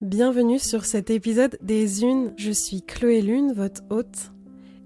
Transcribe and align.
Bienvenue 0.00 0.60
sur 0.60 0.84
cet 0.84 1.10
épisode 1.10 1.58
des 1.60 2.04
Unes. 2.04 2.32
Je 2.36 2.52
suis 2.52 2.82
Chloé 2.82 3.20
Lune, 3.20 3.52
votre 3.52 3.82
hôte. 3.90 4.30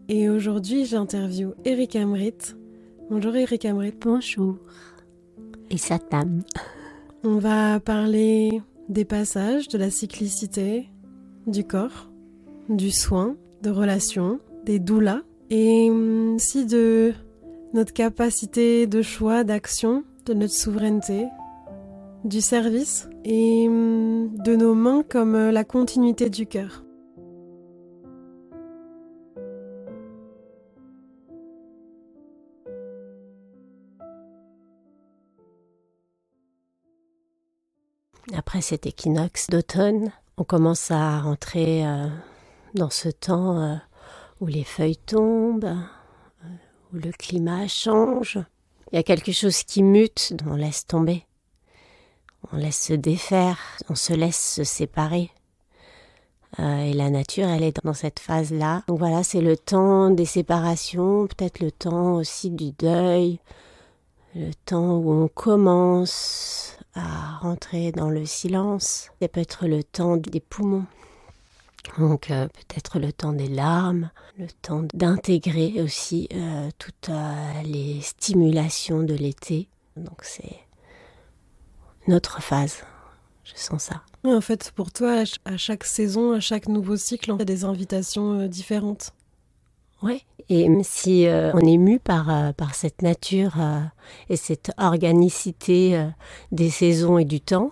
Et 0.09 0.31
aujourd'hui, 0.31 0.87
j'interviewe 0.87 1.55
Eric 1.67 1.97
Amrit. 1.97 2.33
Bonjour 3.11 3.37
Eric 3.37 3.67
Amrit. 3.67 3.93
Bonjour. 4.01 4.57
Et 5.69 5.77
Satam. 5.77 6.45
On 7.25 7.37
va 7.37 7.79
parler 7.79 8.63
des 8.89 9.05
passages, 9.05 9.69
de 9.69 9.77
la 9.77 9.91
cyclicité, 9.91 10.89
du 11.47 11.63
corps, 11.65 12.09
du 12.71 12.91
soin, 12.91 13.37
de 13.61 13.69
relations, 13.69 14.41
des 14.65 14.79
doulas, 14.79 15.21
et 15.51 15.91
aussi 15.91 16.65
de 16.65 17.13
notre 17.75 17.93
capacité 17.93 18.87
de 18.87 19.03
choix, 19.03 19.45
d'action, 19.45 20.05
de 20.25 20.33
notre 20.33 20.55
souveraineté, 20.55 21.27
du 22.25 22.41
service 22.41 23.09
et 23.25 23.67
hum, 23.69 24.31
de 24.39 24.55
nos 24.55 24.75
mains 24.75 25.03
comme 25.09 25.35
euh, 25.35 25.53
la 25.53 25.65
continuité 25.65 26.31
du 26.31 26.47
cœur. 26.47 26.85
Après 38.35 38.63
cet 38.63 38.87
équinoxe 38.87 39.49
d'automne, 39.49 40.13
on 40.39 40.45
commence 40.45 40.91
à 40.91 41.21
rentrer 41.21 41.87
euh, 41.87 42.09
dans 42.75 42.89
ce 42.89 43.09
temps 43.09 43.61
euh, 43.61 43.75
où 44.41 44.47
les 44.47 44.65
feuilles 44.65 44.97
tombent, 44.97 45.77
où 46.93 46.97
le 46.97 47.13
climat 47.13 47.67
change. 47.69 48.39
Il 48.91 48.97
y 48.97 48.99
a 48.99 49.03
quelque 49.03 49.33
chose 49.33 49.65
qui 49.65 49.83
mute, 49.83 50.35
on 50.47 50.55
laisse 50.55 50.87
tomber. 50.87 51.27
On 52.51 52.57
laisse 52.57 52.81
se 52.81 52.93
défaire, 52.93 53.59
on 53.89 53.95
se 53.95 54.13
laisse 54.13 54.55
se 54.55 54.65
séparer. 54.65 55.31
Euh, 56.59 56.85
et 56.85 56.93
la 56.93 57.09
nature, 57.09 57.49
elle 57.49 57.63
est 57.63 57.85
dans 57.85 57.95
cette 57.95 58.19
phase-là. 58.19 58.83
Donc 58.89 58.99
voilà, 58.99 59.23
c'est 59.23 59.41
le 59.41 59.57
temps 59.57 60.11
des 60.11 60.27
séparations, 60.27 61.27
peut-être 61.27 61.61
le 61.61 61.71
temps 61.71 62.15
aussi 62.15 62.51
du 62.51 62.73
deuil, 62.73 63.39
le 64.35 64.51
temps 64.67 64.97
où 64.97 65.13
on 65.13 65.29
commence 65.29 66.77
à 66.95 67.39
rentrer 67.39 67.93
dans 67.93 68.11
le 68.11 68.27
silence. 68.27 69.11
Ça 69.21 69.29
peut 69.29 69.41
être 69.41 69.67
le 69.67 69.83
temps 69.83 70.17
des 70.17 70.41
poumons. 70.41 70.85
Donc 71.99 72.31
euh, 72.31 72.49
peut-être 72.49 72.99
le 72.99 73.13
temps 73.13 73.33
des 73.33 73.49
larmes, 73.49 74.11
le 74.39 74.47
temps 74.47 74.85
d'intégrer 74.95 75.83
aussi 75.83 76.29
euh, 76.35 76.71
toutes 76.79 77.11
les 77.65 78.01
stimulations 78.03 79.03
de 79.03 79.15
l'été. 79.15 79.69
Donc 79.97 80.23
c'est 80.23 80.59
notre 82.09 82.43
phase. 82.43 82.85
Je 83.45 83.53
sens 83.57 83.85
ça. 83.85 84.03
En 84.25 84.41
fait, 84.41 84.73
pour 84.77 84.93
toi, 84.93 85.25
à 85.45 85.57
chaque 85.57 85.85
saison, 85.85 86.33
à 86.33 86.41
chaque 86.41 86.69
nouveau 86.69 86.97
cycle, 86.97 87.33
on 87.33 87.39
a 87.39 87.45
des 87.45 87.65
invitations 87.65 88.41
euh, 88.41 88.49
différentes. 88.49 89.13
Oui, 90.03 90.25
et 90.49 90.69
même 90.69 90.85
si 90.85 91.27
euh, 91.27 91.53
on 91.55 91.61
est 91.61 91.77
mu 91.77 91.99
par, 91.99 92.31
euh, 92.31 92.53
par 92.53 92.75
cette 92.75 93.03
nature 93.03 93.55
et 94.29 94.37
cette 94.37 94.73
organicité 94.79 96.09
des 96.51 96.71
saisons 96.71 97.19
et 97.19 97.25
du 97.25 97.41
temps, 97.41 97.71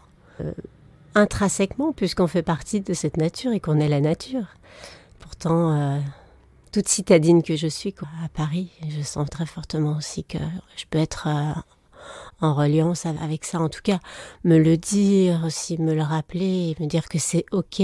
intrinsèquement, 1.16 1.92
puisqu'on 1.92 2.28
fait 2.28 2.42
partie 2.42 2.80
de 2.80 2.94
cette 2.94 3.16
nature 3.16 3.52
et 3.52 3.58
qu'on 3.58 3.80
est 3.80 3.88
la 3.88 4.00
nature. 4.00 4.46
Pourtant, 5.18 6.00
toute 6.70 6.86
citadine 6.86 7.42
que 7.42 7.56
je 7.56 7.66
suis 7.66 7.92
à 8.24 8.28
Paris, 8.28 8.70
je 8.88 9.02
sens 9.02 9.28
très 9.28 9.46
fortement 9.46 9.96
aussi 9.96 10.22
que 10.22 10.38
je 10.76 10.84
peux 10.88 10.98
être 10.98 11.28
en 12.40 12.54
reliance 12.54 13.06
avec 13.06 13.44
ça. 13.44 13.60
En 13.60 13.68
tout 13.68 13.82
cas, 13.82 14.00
me 14.44 14.58
le 14.58 14.76
dire 14.76 15.42
aussi, 15.46 15.80
me 15.80 15.94
le 15.94 16.02
rappeler, 16.02 16.76
me 16.80 16.86
dire 16.86 17.08
que 17.08 17.18
c'est 17.18 17.44
ok 17.52 17.82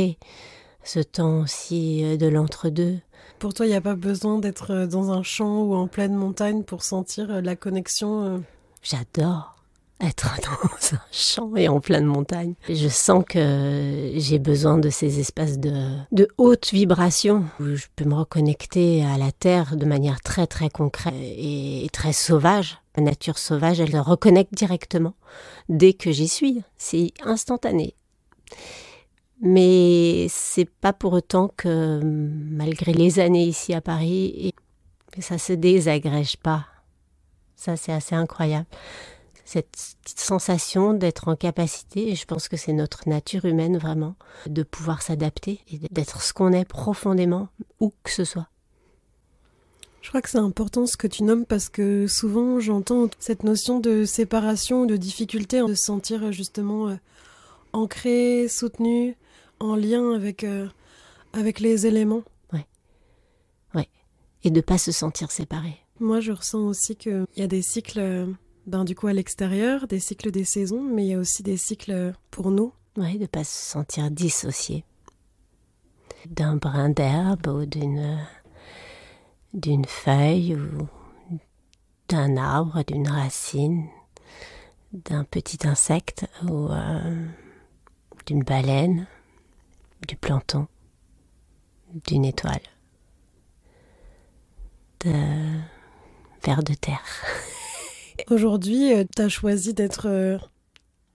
ce 0.87 1.01
temps 1.01 1.41
aussi 1.41 2.05
euh, 2.05 2.17
de 2.17 2.27
l'entre-deux. 2.27 2.99
Pour 3.39 3.53
toi, 3.55 3.67
il 3.67 3.71
n'y 3.71 3.75
a 3.75 3.81
pas 3.81 3.97
besoin 3.97 4.39
d'être 4.39 4.73
euh, 4.73 4.87
dans 4.87 5.11
un 5.11 5.23
champ 5.23 5.63
ou 5.63 5.75
en 5.75 5.89
pleine 5.89 6.15
montagne 6.15 6.63
pour 6.63 6.83
sentir 6.83 7.31
euh, 7.31 7.41
la 7.41 7.57
connexion 7.57 8.43
J'adore 8.83 9.56
être 10.01 10.37
dans 10.43 10.97
un 10.97 11.01
champ 11.11 11.57
et 11.57 11.69
en 11.69 11.81
pleine 11.81 12.05
montagne. 12.05 12.55
Je 12.69 12.89
sens 12.89 13.25
que 13.29 14.13
j'ai 14.15 14.39
besoin 14.39 14.79
de 14.79 14.91
ces 14.91 15.21
espaces 15.21 15.59
de, 15.59 15.97
de 16.13 16.29
haute 16.39 16.71
vibration 16.73 17.45
où 17.61 17.75
je 17.75 17.87
peux 17.97 18.05
me 18.05 18.15
reconnecter 18.15 19.05
à 19.05 19.19
la 19.19 19.33
terre 19.33 19.77
de 19.77 19.87
manière 19.87 20.21
très 20.21 20.47
très 20.47 20.69
concrète 20.69 21.15
et 21.17 21.87
très 21.93 22.13
sauvage. 22.13 22.79
La 22.97 23.03
nature 23.03 23.39
sauvage, 23.39 23.81
elle 23.81 23.99
reconnecte 23.99 24.55
directement 24.55 25.15
dès 25.69 25.93
que 25.93 26.13
j'y 26.13 26.29
suis. 26.29 26.63
C'est 26.79 27.13
instantané. 27.23 27.95
Mais 29.43 30.29
c'est 30.31 30.69
pas 30.69 30.95
pour 30.95 31.13
autant 31.13 31.51
que, 31.57 32.01
malgré 32.03 32.95
les 32.95 33.19
années 33.19 33.45
ici 33.45 33.75
à 33.75 33.83
Paris, 33.83 34.55
ça 35.21 35.37
se 35.37 35.53
désagrège 35.53 36.39
pas. 36.39 36.65
Ça, 37.55 37.77
c'est 37.77 37.93
assez 37.93 38.15
incroyable 38.15 38.67
cette 39.47 39.79
sensation 40.05 40.93
d'être 40.93 41.29
en 41.29 41.37
capacité, 41.37 42.11
et 42.11 42.17
je 42.17 42.27
pense 42.27 42.49
que 42.49 42.57
c'est 42.57 42.73
notre 42.73 43.09
nature 43.09 43.45
humaine 43.45 43.79
vraiment, 43.79 44.17
de 44.47 44.65
pouvoir 44.65 45.03
s'adapter 45.03 45.61
et 45.71 45.79
d'être 45.91 46.21
ce 46.21 46.33
qu'on 46.33 46.53
est 46.53 46.65
profondément, 46.65 47.49
où 47.81 47.95
que 48.03 48.11
ce 48.11 48.25
soit. 48.25 48.49
Je 50.03 50.09
crois 50.09 50.21
que 50.21 50.31
c'est 50.31 50.39
important 50.39 50.87
ce 50.87 50.97
que 50.97 51.07
tu 51.07 51.23
nommes 51.23 51.47
parce 51.47 51.69
que 51.69 52.07
souvent 52.07 52.61
j'entends 52.61 53.09
cette 53.19 53.45
notion 53.45 53.81
de 53.81 54.05
séparation, 54.05 54.85
de 54.85 54.97
difficulté, 54.97 55.61
de 55.61 55.75
se 55.75 55.83
sentir 55.83 56.31
justement 56.31 56.89
euh, 56.89 56.97
ancré, 57.73 58.47
soutenu, 58.49 59.17
en 59.59 59.75
lien 59.75 60.13
avec, 60.13 60.45
euh, 60.45 60.69
avec 61.33 61.59
les 61.61 61.87
éléments. 61.87 62.23
Ouais. 62.53 62.67
Ouais. 63.75 63.89
Et 64.45 64.51
de 64.51 64.61
pas 64.61 64.79
se 64.79 64.93
sentir 64.93 65.31
séparé. 65.33 65.77
Moi 65.99 66.21
je 66.21 66.31
ressens 66.31 66.67
aussi 66.67 66.95
qu'il 66.95 67.27
y 67.37 67.43
a 67.43 67.49
des 67.49 67.63
cycles 67.63 67.99
euh, 67.99 68.27
ben, 68.67 68.85
du 68.85 68.95
coup 68.95 69.07
à 69.07 69.13
l'extérieur, 69.13 69.87
des 69.87 70.01
cycles 70.01 70.31
des 70.31 70.45
saisons, 70.45 70.83
mais 70.83 71.05
il 71.05 71.09
y 71.11 71.15
a 71.15 71.19
aussi 71.19 71.43
des 71.43 71.57
cycles 71.57 72.13
pour 72.31 72.51
nous. 72.51 72.73
Oui, 72.97 73.15
de 73.15 73.23
ne 73.23 73.27
pas 73.27 73.45
se 73.45 73.71
sentir 73.71 74.11
dissocié 74.11 74.85
d'un 76.31 76.57
brin 76.57 76.89
d'herbe 76.89 77.47
ou 77.47 77.67
d'une, 77.67 78.25
feuille 79.87 80.57
ou 80.57 80.89
d'un 82.09 82.37
arbre, 82.37 82.83
d'une 82.85 83.09
racine, 83.09 83.87
d'un 84.93 85.25
petit 85.25 85.67
insecte 85.67 86.27
ou 86.45 86.69
euh, 86.69 87.27
d'une 88.27 88.43
baleine, 88.43 89.07
du 90.09 90.17
planton, 90.17 90.67
d'une 92.07 92.25
étoile, 92.25 92.61
de 95.01 95.13
vers 96.45 96.63
de 96.63 96.75
terre. 96.75 97.03
Aujourd'hui, 98.29 98.93
euh, 98.93 99.05
tu 99.15 99.23
as 99.23 99.29
choisi 99.29 99.73
d'être 99.73 100.09
euh, 100.09 100.37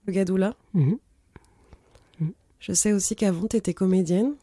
le 0.06 0.12
Gadoula. 0.14 0.54
Mhm. 0.72 0.98
Mhm. 2.20 2.32
Je 2.58 2.72
sais 2.72 2.92
aussi 2.92 3.16
qu'avant, 3.16 3.46
tu 3.46 3.56
étais 3.56 3.74
comédienne. 3.74 4.34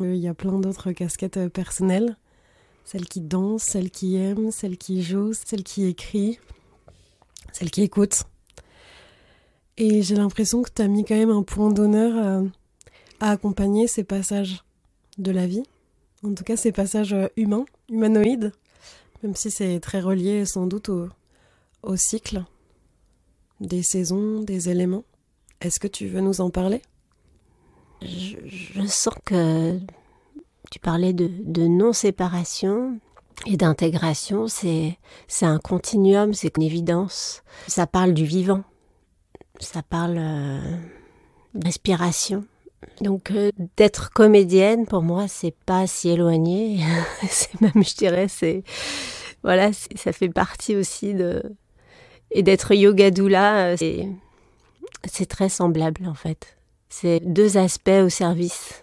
Euh, 0.00 0.14
il 0.14 0.20
y 0.20 0.28
a 0.28 0.34
plein 0.34 0.58
d'autres 0.58 0.92
casquettes 0.92 1.48
personnelles. 1.48 2.18
Celle 2.84 3.06
qui 3.06 3.22
danse, 3.22 3.62
celle 3.62 3.90
qui 3.90 4.16
aime, 4.16 4.50
celle 4.50 4.76
qui 4.76 5.02
joue, 5.02 5.32
celle 5.32 5.62
qui 5.62 5.86
écrit, 5.86 6.38
celle 7.54 7.70
qui 7.70 7.80
écoute. 7.80 8.24
Et 9.78 10.02
j'ai 10.02 10.16
l'impression 10.16 10.62
que 10.62 10.70
tu 10.70 10.82
as 10.82 10.88
mis 10.88 11.06
quand 11.06 11.16
même 11.16 11.30
un 11.30 11.42
point 11.42 11.72
d'honneur 11.72 12.44
à, 13.20 13.30
accompagner 13.30 13.86
ces 13.86 14.04
passages 14.04 14.62
de 15.16 15.30
la 15.30 15.46
vie. 15.46 15.62
En 16.22 16.34
tout 16.34 16.44
cas, 16.44 16.56
ces 16.58 16.72
passages 16.72 17.16
humains, 17.38 17.64
humanoïdes, 17.88 18.52
même 19.22 19.34
si 19.34 19.50
c'est 19.50 19.80
très 19.80 20.00
relié 20.00 20.44
sans 20.44 20.66
doute 20.66 20.90
au, 20.90 21.08
au 21.84 21.96
cycle 21.96 22.44
des 23.60 23.82
saisons, 23.82 24.40
des 24.40 24.68
éléments. 24.68 25.04
Est-ce 25.60 25.80
que 25.80 25.86
tu 25.86 26.06
veux 26.06 26.20
nous 26.20 26.40
en 26.40 26.50
parler? 26.50 26.82
Je, 28.02 28.86
sens 28.86 29.14
que 29.24 29.78
tu 30.70 30.78
parlais 30.78 31.12
de, 31.12 31.66
non-séparation 31.66 32.98
et 33.46 33.56
d'intégration. 33.56 34.46
C'est, 34.48 34.98
un 35.42 35.58
continuum, 35.58 36.34
c'est 36.34 36.56
une 36.56 36.64
évidence. 36.64 37.42
Ça 37.66 37.86
parle 37.86 38.12
du 38.12 38.24
vivant. 38.24 38.62
Ça 39.60 39.82
parle 39.82 40.16
euh, 40.18 40.76
d'inspiration. 41.54 42.44
Donc 43.00 43.30
euh, 43.30 43.50
d'être 43.78 44.10
comédienne 44.10 44.84
pour 44.84 45.00
moi 45.00 45.26
c'est 45.26 45.54
pas 45.64 45.86
si 45.86 46.10
éloigné, 46.10 46.80
c'est 47.28 47.58
même 47.62 47.82
je 47.82 47.94
dirais 47.96 48.28
c'est 48.28 48.62
voilà, 49.42 49.72
ça 49.72 50.12
fait 50.12 50.28
partie 50.28 50.76
aussi 50.76 51.14
de 51.14 51.42
et 52.34 52.42
d'être 52.42 52.74
yoga 52.74 53.10
doula, 53.10 53.68
euh, 53.68 53.76
c'est 55.04 55.26
très 55.26 55.48
semblable 55.48 56.06
en 56.06 56.14
fait. 56.14 56.58
C'est 56.88 57.20
deux 57.20 57.56
aspects 57.56 57.88
au 58.04 58.08
service. 58.08 58.82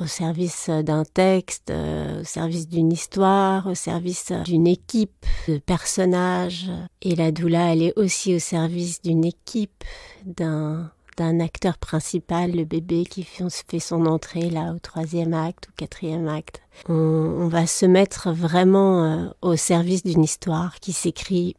Au 0.00 0.06
service 0.06 0.70
d'un 0.70 1.04
texte, 1.04 1.70
euh, 1.70 2.22
au 2.22 2.24
service 2.24 2.66
d'une 2.66 2.92
histoire, 2.92 3.66
au 3.66 3.74
service 3.74 4.32
d'une 4.44 4.66
équipe 4.66 5.26
de 5.48 5.58
personnages. 5.58 6.70
Et 7.02 7.14
la 7.14 7.30
doula, 7.30 7.72
elle 7.72 7.82
est 7.82 7.98
aussi 7.98 8.34
au 8.34 8.38
service 8.38 9.02
d'une 9.02 9.24
équipe, 9.24 9.84
d'un 10.24 10.90
acteur 11.18 11.76
principal, 11.76 12.52
le 12.52 12.64
bébé 12.64 13.04
qui 13.04 13.22
fait 13.22 13.78
son 13.80 14.06
entrée 14.06 14.48
là 14.48 14.72
au 14.74 14.78
troisième 14.78 15.34
acte 15.34 15.68
ou 15.68 15.72
quatrième 15.76 16.26
acte. 16.26 16.62
On, 16.88 17.48
va 17.48 17.66
se 17.66 17.84
mettre 17.84 18.32
vraiment 18.32 19.04
euh, 19.04 19.28
au 19.42 19.56
service 19.56 20.04
d'une 20.04 20.24
histoire 20.24 20.80
qui 20.80 20.92
s'écrit 20.92 21.54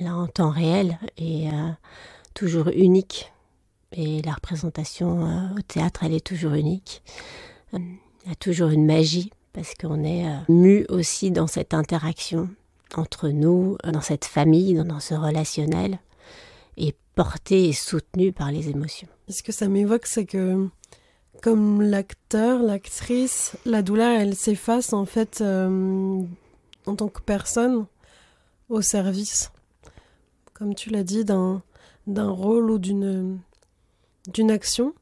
là 0.00 0.16
en 0.16 0.26
temps 0.26 0.50
réel 0.50 0.98
et 1.16 1.48
euh, 1.48 1.70
toujours 2.34 2.68
unique. 2.68 3.32
Et 3.92 4.22
la 4.22 4.32
représentation 4.32 5.26
euh, 5.26 5.58
au 5.58 5.62
théâtre, 5.62 6.04
elle 6.04 6.14
est 6.14 6.26
toujours 6.26 6.54
unique. 6.54 7.02
Il 7.72 7.98
y 8.26 8.32
a 8.32 8.34
toujours 8.34 8.70
une 8.70 8.86
magie 8.86 9.30
parce 9.52 9.74
qu'on 9.74 10.04
est 10.04 10.26
mu 10.48 10.84
aussi 10.88 11.30
dans 11.30 11.46
cette 11.46 11.72
interaction 11.72 12.48
entre 12.94 13.28
nous, 13.28 13.76
dans 13.84 14.00
cette 14.00 14.24
famille, 14.24 14.74
dans 14.74 15.00
ce 15.00 15.14
relationnel 15.14 15.98
et 16.76 16.94
porté 17.14 17.68
et 17.68 17.72
soutenu 17.72 18.32
par 18.32 18.50
les 18.50 18.68
émotions. 18.68 19.08
Ce 19.28 19.42
que 19.42 19.52
ça 19.52 19.68
m'évoque, 19.68 20.06
c'est 20.06 20.26
que 20.26 20.68
comme 21.42 21.82
l'acteur, 21.82 22.62
l'actrice, 22.62 23.56
la 23.64 23.82
douleur, 23.82 24.20
elle 24.20 24.34
s'efface 24.34 24.92
en 24.92 25.04
fait 25.04 25.40
euh, 25.40 26.22
en 26.86 26.96
tant 26.96 27.08
que 27.08 27.20
personne 27.20 27.86
au 28.68 28.80
service, 28.80 29.50
comme 30.58 30.74
tu 30.74 30.88
l'as 30.88 31.04
dit, 31.04 31.24
d'un, 31.24 31.62
d'un 32.06 32.30
rôle 32.30 32.70
ou 32.70 32.78
d'une, 32.78 33.40
action. 34.48 34.94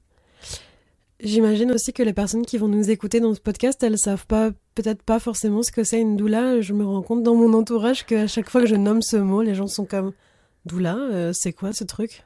J'imagine 1.21 1.71
aussi 1.71 1.93
que 1.93 2.03
les 2.03 2.13
personnes 2.13 2.45
qui 2.45 2.59
vont 2.59 2.67
nous 2.67 2.91
écouter 2.91 3.21
dans 3.21 3.35
ce 3.35 3.41
podcast, 3.41 3.81
elles 3.83 3.99
savent 3.99 4.27
pas, 4.27 4.51
peut-être 4.75 5.03
pas 5.03 5.21
forcément 5.21 5.63
ce 5.63 5.71
que 5.71 5.85
c'est 5.85 6.01
une 6.01 6.17
doula. 6.17 6.61
Je 6.61 6.73
me 6.73 6.85
rends 6.85 7.03
compte 7.03 7.23
dans 7.23 7.37
mon 7.37 7.55
entourage 7.55 8.05
qu'à 8.05 8.27
chaque 8.27 8.51
fois 8.51 8.63
que 8.63 8.67
je 8.67 8.75
nomme 8.75 9.01
ce 9.01 9.17
mot, 9.17 9.43
les 9.43 9.55
gens 9.55 9.69
sont 9.69 9.85
comme 9.85 10.13
Doula, 10.67 10.97
euh, 10.97 11.33
c'est 11.33 11.53
quoi 11.53 11.73
ce 11.73 11.85
truc? 11.85 12.25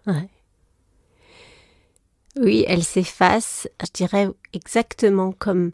Oui, 2.41 2.65
elle 2.67 2.85
s'efface, 2.85 3.69
je 3.85 3.91
dirais 3.93 4.29
exactement 4.53 5.33
comme 5.33 5.73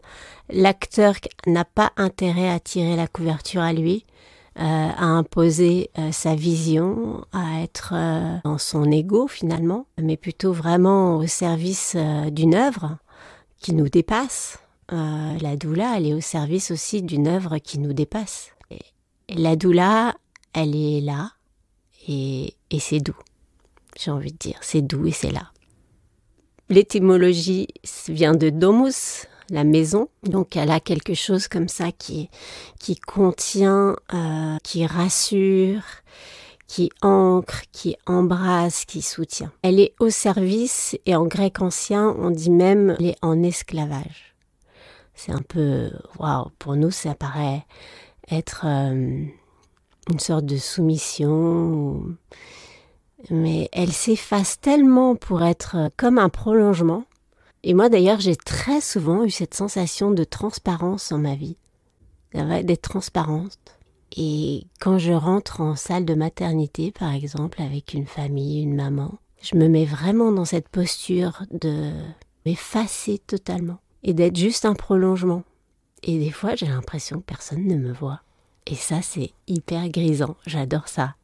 l'acteur 0.49 1.15
n'a 1.47 1.63
pas 1.63 1.93
intérêt 1.95 2.49
à 2.49 2.59
tirer 2.59 2.95
la 2.95 3.07
couverture 3.07 3.61
à 3.61 3.71
lui, 3.71 4.05
à 4.55 5.05
imposer 5.05 5.89
euh, 5.97 6.11
sa 6.11 6.35
vision, 6.35 7.25
à 7.33 7.61
être 7.61 7.93
dans 8.43 8.57
son 8.57 8.89
ego 8.91 9.27
finalement, 9.27 9.87
mais 10.01 10.17
plutôt 10.17 10.53
vraiment 10.53 11.17
au 11.17 11.27
service 11.27 11.97
d'une 12.31 12.55
œuvre 12.55 12.97
qui 13.59 13.73
nous 13.73 13.89
dépasse. 13.89 14.59
la 14.89 15.55
doula, 15.57 15.97
elle 15.97 16.07
est 16.07 16.13
au 16.13 16.21
service 16.21 16.71
aussi 16.71 17.01
d'une 17.01 17.27
œuvre 17.27 17.57
qui 17.57 17.79
nous 17.79 17.93
dépasse. 17.93 18.51
Et 19.27 19.35
la 19.35 19.55
doula, 19.55 20.15
elle 20.53 20.75
est 20.75 21.01
là, 21.01 21.31
et, 22.07 22.55
c'est 22.79 22.99
doux. 22.99 23.17
J'ai 23.99 24.11
envie 24.11 24.31
de 24.31 24.37
dire, 24.37 24.57
c'est 24.61 24.81
doux 24.81 25.07
et 25.07 25.11
c'est 25.11 25.31
là. 25.31 25.51
L'étymologie 26.69 27.67
vient 28.07 28.35
de 28.35 28.49
domus, 28.49 29.27
la 29.49 29.63
maison. 29.63 30.09
Donc 30.23 30.55
elle 30.55 30.71
a 30.71 30.79
quelque 30.79 31.13
chose 31.13 31.47
comme 31.47 31.67
ça 31.67 31.91
qui, 31.91 32.29
qui 32.79 32.95
contient, 32.95 33.95
euh, 34.13 34.57
qui 34.63 34.85
rassure, 34.85 35.81
qui 36.67 36.89
ancre, 37.01 37.61
qui 37.71 37.95
embrasse, 38.05 38.85
qui 38.85 39.01
soutient. 39.01 39.51
Elle 39.61 39.79
est 39.79 39.93
au 39.99 40.09
service 40.09 40.97
et 41.05 41.15
en 41.15 41.25
grec 41.25 41.61
ancien 41.61 42.15
on 42.17 42.31
dit 42.31 42.51
même 42.51 42.95
elle 42.99 43.07
est 43.07 43.17
en 43.21 43.43
esclavage. 43.43 44.35
C'est 45.13 45.31
un 45.31 45.41
peu, 45.41 45.91
waouh, 46.19 46.49
pour 46.59 46.75
nous 46.75 46.91
ça 46.91 47.15
paraît 47.15 47.65
être 48.29 48.65
euh, 48.65 49.25
une 50.11 50.19
sorte 50.19 50.45
de 50.45 50.57
soumission. 50.57 52.03
Mais 53.29 53.69
elle 53.71 53.91
s'efface 53.91 54.59
tellement 54.59 55.15
pour 55.15 55.43
être 55.43 55.89
comme 55.97 56.19
un 56.19 56.29
prolongement. 56.29 57.05
Et 57.67 57.73
moi 57.73 57.89
d'ailleurs, 57.89 58.19
j'ai 58.19 58.35
très 58.35 58.79
souvent 58.79 59.23
eu 59.23 59.31
cette 59.31 59.55
sensation 59.55 60.11
de 60.11 60.23
transparence 60.23 61.11
en 61.11 61.17
ma 61.17 61.33
vie, 61.33 61.57
d'être 62.31 62.83
transparente. 62.83 63.57
Et 64.15 64.67
quand 64.79 64.99
je 64.99 65.11
rentre 65.11 65.61
en 65.61 65.75
salle 65.75 66.05
de 66.05 66.13
maternité, 66.13 66.91
par 66.91 67.11
exemple, 67.11 67.63
avec 67.63 67.95
une 67.95 68.05
famille, 68.05 68.61
une 68.61 68.75
maman, 68.75 69.15
je 69.41 69.57
me 69.57 69.67
mets 69.67 69.85
vraiment 69.85 70.31
dans 70.31 70.45
cette 70.45 70.69
posture 70.69 71.41
de 71.49 71.91
m'effacer 72.45 73.17
totalement 73.25 73.79
et 74.03 74.13
d'être 74.13 74.37
juste 74.37 74.65
un 74.65 74.75
prolongement. 74.75 75.43
Et 76.03 76.19
des 76.19 76.31
fois, 76.31 76.53
j'ai 76.53 76.67
l'impression 76.67 77.17
que 77.17 77.25
personne 77.25 77.65
ne 77.65 77.77
me 77.77 77.91
voit. 77.91 78.21
Et 78.67 78.75
ça, 78.75 79.01
c'est 79.01 79.31
hyper 79.47 79.89
grisant. 79.89 80.37
J'adore 80.45 80.87
ça. 80.87 81.15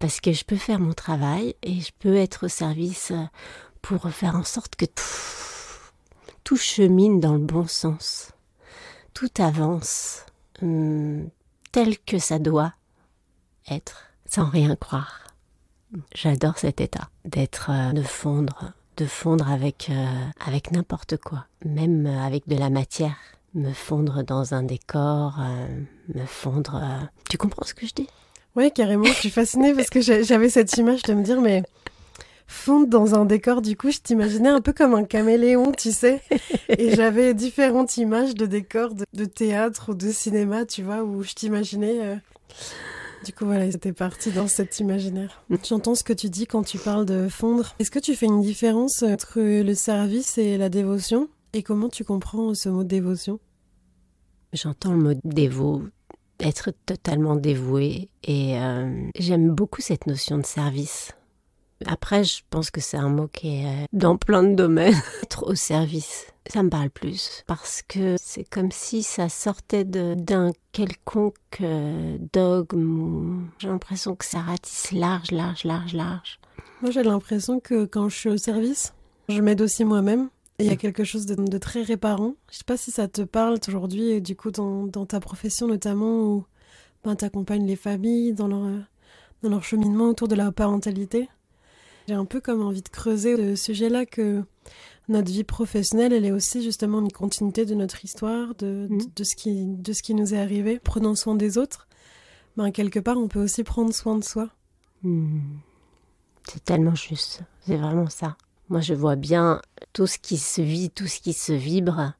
Parce 0.00 0.20
que 0.20 0.32
je 0.32 0.44
peux 0.44 0.56
faire 0.56 0.80
mon 0.80 0.92
travail 0.92 1.54
et 1.62 1.80
je 1.80 1.92
peux 2.00 2.16
être 2.16 2.46
au 2.46 2.48
service 2.48 3.12
euh, 3.12 3.24
pour 3.82 4.08
faire 4.10 4.36
en 4.36 4.44
sorte 4.44 4.76
que 4.76 4.86
tout, 6.44 6.56
chemine 6.56 7.18
dans 7.18 7.32
le 7.32 7.38
bon 7.38 7.66
sens. 7.66 8.30
Tout 9.14 9.30
avance 9.38 10.24
hum, 10.60 11.28
tel 11.72 11.98
que 11.98 12.18
ça 12.18 12.38
doit 12.38 12.72
être, 13.70 14.04
sans 14.26 14.48
rien 14.48 14.76
croire. 14.76 15.26
J'adore 16.14 16.58
cet 16.58 16.80
état 16.80 17.08
d'être, 17.24 17.70
euh, 17.70 17.92
de 17.92 18.02
fondre, 18.02 18.72
de 18.96 19.06
fondre 19.06 19.50
avec, 19.50 19.88
euh, 19.90 20.26
avec 20.46 20.70
n'importe 20.70 21.16
quoi, 21.16 21.46
même 21.64 22.06
avec 22.06 22.48
de 22.48 22.56
la 22.56 22.70
matière 22.70 23.16
me 23.54 23.72
fondre 23.72 24.22
dans 24.22 24.54
un 24.54 24.62
décor, 24.62 25.38
euh, 25.40 25.66
me 26.14 26.24
fondre. 26.24 26.80
Tu 27.28 27.36
comprends 27.36 27.66
ce 27.66 27.74
que 27.74 27.86
je 27.86 27.92
dis? 27.92 28.08
Oui, 28.56 28.70
carrément. 28.72 29.04
Je 29.04 29.12
suis 29.12 29.30
fascinée 29.30 29.74
parce 29.74 29.90
que 29.90 30.00
j'avais 30.00 30.48
cette 30.48 30.74
image 30.76 31.02
de 31.02 31.14
me 31.14 31.22
dire, 31.22 31.40
mais 31.40 31.62
fondre 32.52 32.86
dans 32.86 33.14
un 33.14 33.24
décor, 33.24 33.62
du 33.62 33.76
coup, 33.76 33.90
je 33.90 33.98
t'imaginais 33.98 34.48
un 34.48 34.60
peu 34.60 34.72
comme 34.72 34.94
un 34.94 35.04
caméléon, 35.04 35.72
tu 35.72 35.90
sais. 35.90 36.20
Et 36.68 36.90
j'avais 36.94 37.34
différentes 37.34 37.96
images 37.96 38.34
de 38.34 38.46
décors 38.46 38.94
de, 38.94 39.24
théâtre 39.24 39.90
ou 39.90 39.94
de 39.94 40.10
cinéma, 40.10 40.64
tu 40.64 40.82
vois, 40.82 41.02
où 41.02 41.22
je 41.22 41.32
t'imaginais. 41.32 41.98
Euh, 42.00 42.16
du 43.24 43.32
coup, 43.32 43.46
voilà, 43.46 43.70
c'était 43.70 43.92
parti 43.92 44.30
dans 44.30 44.48
cet 44.48 44.78
imaginaire. 44.80 45.42
J'entends 45.64 45.94
ce 45.94 46.04
que 46.04 46.12
tu 46.12 46.28
dis 46.28 46.46
quand 46.46 46.62
tu 46.62 46.78
parles 46.78 47.06
de 47.06 47.28
fondre. 47.28 47.74
Est-ce 47.78 47.90
que 47.90 47.98
tu 47.98 48.14
fais 48.14 48.26
une 48.26 48.42
différence 48.42 49.02
entre 49.02 49.40
le 49.40 49.74
service 49.74 50.38
et 50.38 50.58
la 50.58 50.68
dévotion? 50.68 51.28
Et 51.54 51.62
comment 51.62 51.88
tu 51.88 52.04
comprends 52.04 52.54
ce 52.54 52.68
mot 52.68 52.84
dévotion? 52.84 53.40
J'entends 54.52 54.92
le 54.92 54.98
mot 54.98 55.20
dévot, 55.24 55.82
être 56.40 56.72
totalement 56.84 57.36
dévoué, 57.36 58.10
et 58.24 58.58
euh, 58.58 59.08
j'aime 59.18 59.50
beaucoup 59.50 59.80
cette 59.80 60.06
notion 60.06 60.38
de 60.38 60.44
service. 60.44 61.12
Après, 61.86 62.24
je 62.24 62.42
pense 62.50 62.70
que 62.70 62.80
c'est 62.80 62.96
un 62.96 63.08
mot 63.08 63.28
qui 63.28 63.60
est 63.60 63.66
euh, 63.66 63.86
dans 63.92 64.16
plein 64.16 64.42
de 64.42 64.54
domaines, 64.54 65.00
être 65.22 65.46
au 65.46 65.54
service. 65.54 66.26
Ça 66.46 66.62
me 66.62 66.70
parle 66.70 66.90
plus 66.90 67.44
parce 67.46 67.82
que 67.82 68.16
c'est 68.18 68.42
comme 68.42 68.72
si 68.72 69.04
ça 69.04 69.28
sortait 69.28 69.84
d'un 69.84 70.50
quelconque 70.72 71.36
euh, 71.60 72.18
dogme. 72.32 73.48
J'ai 73.58 73.68
l'impression 73.68 74.16
que 74.16 74.24
ça 74.24 74.40
ratisse 74.40 74.90
large, 74.90 75.30
large, 75.30 75.62
large, 75.64 75.92
large. 75.94 76.40
Moi, 76.80 76.90
j'ai 76.90 77.04
l'impression 77.04 77.60
que 77.60 77.84
quand 77.84 78.08
je 78.08 78.16
suis 78.16 78.28
au 78.28 78.36
service, 78.36 78.92
je 79.28 79.40
m'aide 79.40 79.60
aussi 79.60 79.84
moi-même 79.84 80.28
il 80.62 80.66
y 80.66 80.70
a 80.70 80.76
quelque 80.76 81.04
chose 81.04 81.26
de, 81.26 81.58
très 81.58 81.82
réparant. 81.82 82.34
Je 82.50 82.58
sais 82.58 82.64
pas 82.64 82.76
si 82.76 82.90
ça 82.90 83.08
te 83.08 83.22
parle 83.22 83.58
aujourd'hui, 83.68 84.20
du 84.20 84.36
coup, 84.36 84.50
dans, 84.50 84.88
ta 85.06 85.20
profession 85.20 85.66
notamment, 85.66 86.24
où 86.24 86.44
ben, 87.04 87.16
tu 87.16 87.24
accompagnes 87.24 87.66
les 87.66 87.76
familles 87.76 88.32
dans 88.32 88.48
leur, 88.48 88.66
dans 89.42 89.50
leur 89.50 89.64
cheminement 89.64 90.06
autour 90.08 90.28
de 90.28 90.34
la 90.34 90.52
parentalité. 90.52 91.28
J'ai 92.08 92.14
un 92.14 92.24
peu 92.24 92.40
comme 92.40 92.62
envie 92.62 92.82
de 92.82 92.88
creuser 92.88 93.36
ce 93.36 93.62
sujet-là 93.64 94.06
que 94.06 94.42
notre 95.08 95.30
vie 95.30 95.44
professionnelle, 95.44 96.12
elle 96.12 96.24
est 96.24 96.32
aussi 96.32 96.62
justement 96.62 97.00
une 97.00 97.12
continuité 97.12 97.64
de 97.64 97.74
notre 97.74 98.04
histoire, 98.04 98.54
de, 98.56 98.88
de, 98.88 98.94
mmh. 98.94 99.24
ce, 99.24 99.36
qui, 99.36 99.66
de 99.66 99.92
ce 99.92 100.02
qui 100.02 100.14
nous 100.14 100.34
est 100.34 100.38
arrivé. 100.38 100.78
Prenant 100.78 101.14
soin 101.14 101.34
des 101.34 101.58
autres, 101.58 101.88
ben, 102.56 102.70
quelque 102.70 103.00
part, 103.00 103.18
on 103.18 103.28
peut 103.28 103.42
aussi 103.42 103.64
prendre 103.64 103.92
soin 103.92 104.16
de 104.16 104.24
soi. 104.24 104.48
Mmh. 105.02 105.40
C'est 106.48 106.64
tellement 106.64 106.94
juste, 106.94 107.42
c'est 107.66 107.76
vraiment 107.76 108.08
ça. 108.08 108.36
Moi, 108.68 108.80
je 108.80 108.94
vois 108.94 109.16
bien 109.16 109.60
tout 109.92 110.06
ce 110.06 110.18
qui 110.18 110.38
se 110.38 110.62
vit, 110.62 110.90
tout 110.90 111.06
ce 111.06 111.20
qui 111.20 111.32
se 111.32 111.52
vibre, 111.52 112.14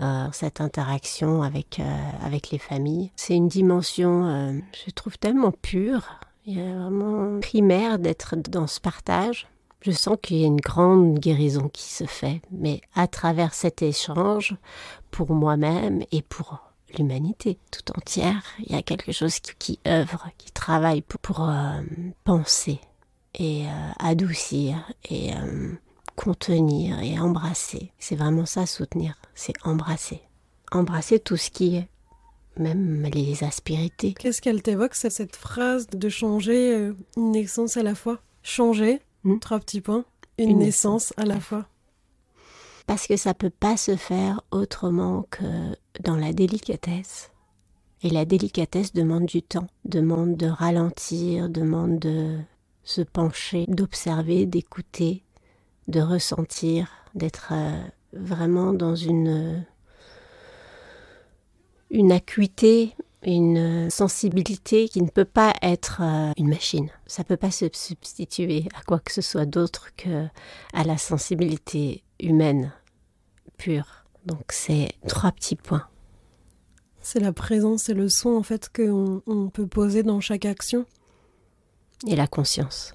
euh, 0.00 0.26
cette 0.32 0.60
interaction 0.60 1.42
avec, 1.42 1.78
euh, 1.78 2.10
avec 2.22 2.50
les 2.50 2.58
familles. 2.58 3.12
C'est 3.16 3.34
une 3.34 3.48
dimension, 3.48 4.26
euh, 4.26 4.58
je 4.84 4.90
trouve, 4.90 5.18
tellement 5.18 5.52
pure. 5.52 6.20
Il 6.46 6.58
y 6.58 6.60
a 6.60 6.74
vraiment 6.74 7.40
primaire 7.40 7.98
d'être 7.98 8.36
dans 8.36 8.66
ce 8.66 8.80
partage. 8.80 9.48
Je 9.80 9.90
sens 9.90 10.16
qu'il 10.22 10.38
y 10.38 10.44
a 10.44 10.46
une 10.46 10.60
grande 10.60 11.18
guérison 11.18 11.68
qui 11.68 11.84
se 11.84 12.04
fait, 12.04 12.40
mais 12.50 12.80
à 12.94 13.06
travers 13.06 13.54
cet 13.54 13.82
échange, 13.82 14.56
pour 15.10 15.32
moi-même 15.32 16.02
et 16.12 16.22
pour 16.22 16.58
l'humanité 16.96 17.58
tout 17.70 17.92
entière, 17.96 18.42
il 18.60 18.72
y 18.72 18.78
a 18.78 18.82
quelque 18.82 19.12
chose 19.12 19.40
qui, 19.40 19.78
œuvre, 19.86 20.28
qui 20.38 20.52
travaille 20.52 21.02
pour, 21.02 21.20
pour 21.20 21.50
penser 22.24 22.80
et 23.38 23.64
adoucir 23.98 24.90
et 25.10 25.32
contenir 26.16 27.00
et 27.00 27.18
embrasser. 27.18 27.92
C'est 27.98 28.16
vraiment 28.16 28.46
ça, 28.46 28.66
soutenir, 28.66 29.16
c'est 29.34 29.54
embrasser. 29.64 30.22
Embrasser 30.72 31.18
tout 31.20 31.36
ce 31.36 31.50
qui 31.50 31.76
est, 31.76 31.88
même 32.58 33.08
les 33.12 33.44
aspérités. 33.44 34.14
Qu'est-ce 34.14 34.42
qu'elle 34.42 34.62
t'évoque, 34.62 34.94
cette 34.94 35.36
phrase 35.36 35.86
de 35.88 36.08
changer 36.08 36.74
euh, 36.74 36.92
une 37.16 37.36
essence 37.36 37.76
à 37.76 37.82
la 37.82 37.94
fois? 37.94 38.20
Changer, 38.42 39.00
hmm? 39.24 39.38
trois 39.38 39.58
petits 39.60 39.80
points, 39.80 40.04
une, 40.38 40.58
naissance 40.58 41.12
à 41.16 41.24
la 41.24 41.40
fois 41.40 41.66
Parce 42.86 43.06
que 43.06 43.16
ça 43.16 43.34
peut 43.34 43.50
pas 43.50 43.76
se 43.76 43.96
faire 43.96 44.42
autrement 44.50 45.26
que 45.30 45.74
dans 46.02 46.16
la 46.16 46.32
délicatesse. 46.32 47.30
Et 48.02 48.10
la 48.10 48.24
délicatesse 48.24 48.92
demande 48.92 49.26
du 49.26 49.42
temps, 49.42 49.66
demande 49.84 50.36
de 50.36 50.46
ralentir, 50.46 51.48
demande 51.48 51.98
de 51.98 52.38
se 52.82 53.00
pencher, 53.00 53.64
d'observer, 53.68 54.44
d'écouter, 54.44 55.24
de 55.88 56.00
ressentir, 56.00 56.90
d'être 57.14 57.52
euh, 57.52 57.82
vraiment 58.12 58.72
dans 58.74 58.94
une 58.94 59.64
une 61.90 62.12
acuité, 62.12 62.94
une 63.22 63.88
sensibilité 63.90 64.88
qui 64.88 65.02
ne 65.02 65.08
peut 65.08 65.24
pas 65.24 65.54
être 65.62 66.00
euh, 66.02 66.32
une 66.36 66.48
machine. 66.48 66.90
Ça 67.06 67.22
ne 67.22 67.28
peut 67.28 67.36
pas 67.36 67.50
se 67.50 67.66
substituer 67.72 68.68
à 68.74 68.82
quoi 68.82 68.98
que 68.98 69.12
ce 69.12 69.22
soit 69.22 69.46
d'autre 69.46 69.94
que 69.96 70.26
à 70.72 70.84
la 70.84 70.98
sensibilité 70.98 72.02
humaine 72.20 72.72
pure. 73.56 74.04
Donc 74.26 74.52
c'est 74.52 74.92
trois 75.06 75.32
petits 75.32 75.56
points. 75.56 75.86
C'est 77.00 77.20
la 77.20 77.32
présence 77.32 77.88
et 77.88 77.94
le 77.94 78.08
son 78.08 78.30
en 78.30 78.42
fait 78.42 78.70
qu'on 78.74 79.22
on 79.26 79.48
peut 79.48 79.66
poser 79.66 80.02
dans 80.02 80.20
chaque 80.20 80.46
action. 80.46 80.86
Et 82.06 82.16
la 82.16 82.26
conscience 82.26 82.94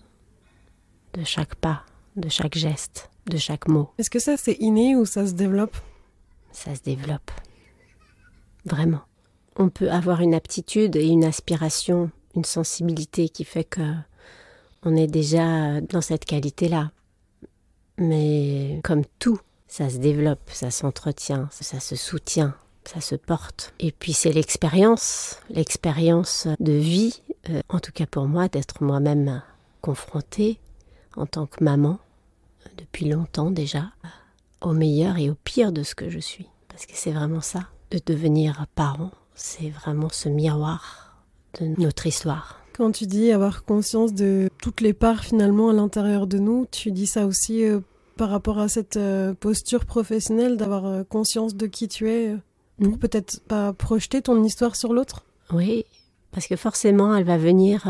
de 1.14 1.24
chaque 1.24 1.56
pas, 1.56 1.84
de 2.16 2.30
chaque 2.30 2.56
geste, 2.56 3.10
de 3.28 3.38
chaque 3.38 3.68
mot. 3.68 3.90
Est-ce 3.98 4.10
que 4.10 4.20
ça 4.20 4.38
c'est 4.38 4.58
inné 4.60 4.96
ou 4.96 5.06
ça 5.06 5.26
se 5.26 5.34
développe? 5.34 5.78
Ça 6.52 6.76
se 6.76 6.82
développe. 6.82 7.32
Vraiment. 8.66 9.02
On 9.56 9.70
peut 9.70 9.92
avoir 9.92 10.22
une 10.22 10.34
aptitude 10.34 10.96
et 10.96 11.08
une 11.08 11.26
aspiration, 11.26 12.12
une 12.36 12.46
sensibilité 12.46 13.30
qui 13.30 13.44
fait 13.44 13.64
que 13.64 13.94
on 14.84 14.96
est 14.96 15.08
déjà 15.08 15.82
dans 15.82 16.02
cette 16.02 16.26
qualité-là. 16.26 16.92
Mais 17.98 18.80
comme 18.84 19.04
tout, 19.20 19.40
ça 19.68 19.90
se 19.90 19.98
développe, 19.98 20.50
ça 20.52 20.72
s'entretient, 20.72 21.50
ça 21.52 21.82
se 21.82 21.98
soutient, 21.98 22.56
ça 22.86 23.02
se 23.02 23.16
porte. 23.16 23.74
Et 23.80 23.92
puis 23.92 24.14
c'est 24.14 24.32
l'expérience, 24.32 25.40
l'expérience 25.50 26.48
de 26.62 26.72
vie, 26.72 27.22
euh, 27.50 27.62
en 27.68 27.80
tout 27.80 27.92
cas 27.92 28.06
pour 28.06 28.28
moi, 28.28 28.48
d'être 28.48 28.82
moi-même 28.82 29.42
confrontée 29.82 30.60
en 31.18 31.26
tant 31.26 31.46
que 31.46 31.62
maman, 31.64 32.00
depuis 32.78 33.10
longtemps 33.10 33.52
déjà, 33.52 33.92
au 34.62 34.72
meilleur 34.72 35.18
et 35.18 35.30
au 35.30 35.36
pire 35.36 35.74
de 35.74 35.84
ce 35.84 35.96
que 35.96 36.10
je 36.10 36.20
suis. 36.20 36.48
Parce 36.70 36.86
que 36.86 36.94
c'est 36.96 37.12
vraiment 37.12 37.42
ça 37.42 37.68
de 37.92 38.00
devenir 38.06 38.66
parent, 38.76 39.12
c'est 39.36 39.70
vraiment 39.70 40.10
ce 40.12 40.30
miroir 40.30 41.24
de 41.60 41.68
notre 41.82 42.08
histoire. 42.08 42.62
Quand 42.74 42.92
tu 42.92 43.08
dis 43.08 43.32
avoir 43.32 43.66
conscience 43.66 44.14
de 44.14 44.50
toutes 44.62 44.82
les 44.82 44.94
parts 44.94 45.24
finalement 45.24 45.70
à 45.70 45.74
l'intérieur 45.74 46.28
de 46.28 46.38
nous, 46.38 46.66
tu 46.72 46.92
dis 46.92 47.08
ça 47.08 47.26
aussi 47.26 47.66
euh, 47.66 47.80
par 48.16 48.30
rapport 48.30 48.60
à 48.60 48.68
cette 48.68 48.98
euh, 48.98 49.34
posture 49.34 49.86
professionnelle, 49.86 50.56
d'avoir 50.56 50.86
euh, 50.86 51.04
conscience 51.04 51.56
de 51.56 51.68
qui 51.68 51.88
tu 51.88 52.10
es, 52.10 52.36
pour 52.82 52.94
mm. 52.94 53.00
peut-être 53.00 53.42
pas 53.42 53.74
projeter 53.74 54.22
ton 54.22 54.44
histoire 54.44 54.76
sur 54.76 54.94
l'autre? 54.94 55.26
Oui, 55.52 55.86
parce 56.32 56.48
que 56.48 56.56
forcément 56.56 57.16
elle 57.16 57.26
va 57.26 57.38
venir, 57.38 57.88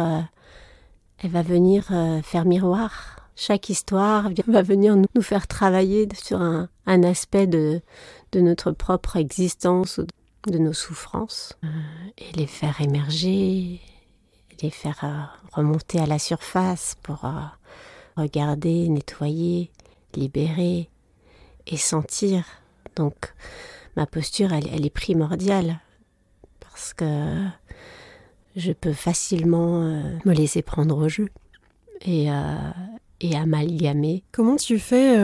elle 1.19 1.29
va 1.29 1.41
venir 1.41 1.91
faire 2.23 2.45
miroir 2.45 3.19
chaque 3.39 3.69
histoire 3.69 4.29
va 4.47 4.61
venir 4.61 4.95
nous 4.95 5.21
faire 5.21 5.47
travailler 5.47 6.07
sur 6.21 6.41
un, 6.41 6.67
aspect 6.85 7.47
de, 7.47 7.81
notre 8.35 8.71
propre 8.71 9.17
existence, 9.17 9.99
de 10.47 10.57
nos 10.57 10.73
souffrances, 10.73 11.57
euh, 11.63 11.67
et 12.17 12.31
les 12.37 12.47
faire 12.47 12.79
émerger, 12.81 13.81
les 14.61 14.69
faire 14.69 14.99
euh, 15.03 15.23
remonter 15.51 15.99
à 15.99 16.05
la 16.05 16.19
surface 16.19 16.95
pour 17.03 17.25
euh, 17.25 17.31
regarder, 18.15 18.87
nettoyer, 18.89 19.71
libérer 20.15 20.89
et 21.67 21.77
sentir. 21.77 22.45
Donc 22.95 23.33
ma 23.95 24.05
posture, 24.05 24.53
elle, 24.53 24.85
est 24.85 24.89
primordiale 24.89 25.79
parce 26.59 26.93
que 26.93 27.45
je 28.55 28.71
peux 28.71 28.93
facilement 28.93 29.81
me 30.25 30.33
laisser 30.33 30.61
prendre 30.61 30.97
au 30.97 31.09
jeu. 31.09 31.29
Et, 32.05 32.29
amalgamer. 33.35 34.23
Comment 34.31 34.55
tu 34.55 34.79
fais, 34.79 35.17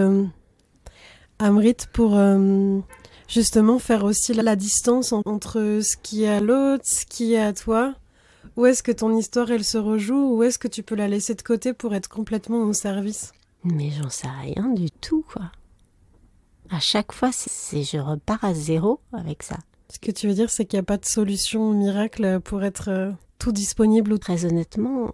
Amrit, 1.39 1.75
pour 1.91 2.15
euh, 2.15 2.79
justement 3.27 3.79
faire 3.79 4.05
aussi 4.05 4.33
la 4.33 4.55
distance 4.55 5.13
entre 5.13 5.79
ce 5.83 5.97
qui 5.97 6.23
est 6.23 6.29
à 6.29 6.39
l'autre, 6.39 6.83
ce 6.85 7.05
qui 7.05 7.33
est 7.33 7.41
à 7.41 7.53
toi 7.53 7.93
Où 8.55 8.65
est-ce 8.65 8.83
que 8.83 8.91
ton 8.91 9.15
histoire, 9.15 9.51
elle 9.51 9.65
se 9.65 9.77
rejoue? 9.77 10.35
Ou 10.35 10.43
est-ce 10.43 10.57
que 10.57 10.67
tu 10.67 10.83
peux 10.83 10.95
la 10.95 11.07
laisser 11.07 11.35
de 11.35 11.41
côté 11.41 11.73
pour 11.73 11.93
être 11.93 12.07
complètement 12.07 12.59
au 12.59 12.73
service? 12.73 13.33
Mais 13.63 13.89
j'en 13.91 14.09
sais 14.09 14.27
rien 14.27 14.69
du 14.69 14.89
tout, 14.91 15.25
quoi. 15.31 15.51
À 16.69 16.79
chaque 16.79 17.11
fois, 17.11 17.31
c'est 17.31 17.83
je 17.83 17.97
repars 17.97 18.43
à 18.43 18.53
zéro 18.53 18.99
avec 19.11 19.43
ça. 19.43 19.57
Ce 19.89 19.99
que 19.99 20.11
tu 20.11 20.27
veux 20.27 20.33
dire, 20.33 20.49
c'est 20.49 20.65
qu'il 20.65 20.77
n'y 20.77 20.81
a 20.81 20.83
pas 20.83 20.97
de 20.97 21.05
solution 21.05 21.71
miracle 21.73 22.39
pour 22.39 22.63
être 22.63 22.89
euh, 22.89 23.11
tout 23.39 23.51
disponible 23.51 24.13
ou... 24.13 24.17
Très 24.17 24.45
honnêtement, 24.45 25.13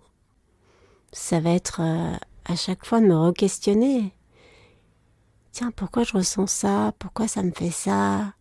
ça 1.12 1.40
va 1.40 1.50
être 1.52 1.82
à 1.82 2.56
chaque 2.56 2.86
fois 2.86 3.02
de 3.02 3.08
me 3.08 3.16
re-questionner. 3.16 4.14
Tiens, 5.52 5.72
pourquoi 5.72 6.04
je 6.04 6.14
ressens 6.14 6.48
ça? 6.48 6.94
Pourquoi 6.98 7.28
ça 7.28 7.44
me 7.44 7.52
fait 7.52 7.72
ça? 7.72 8.34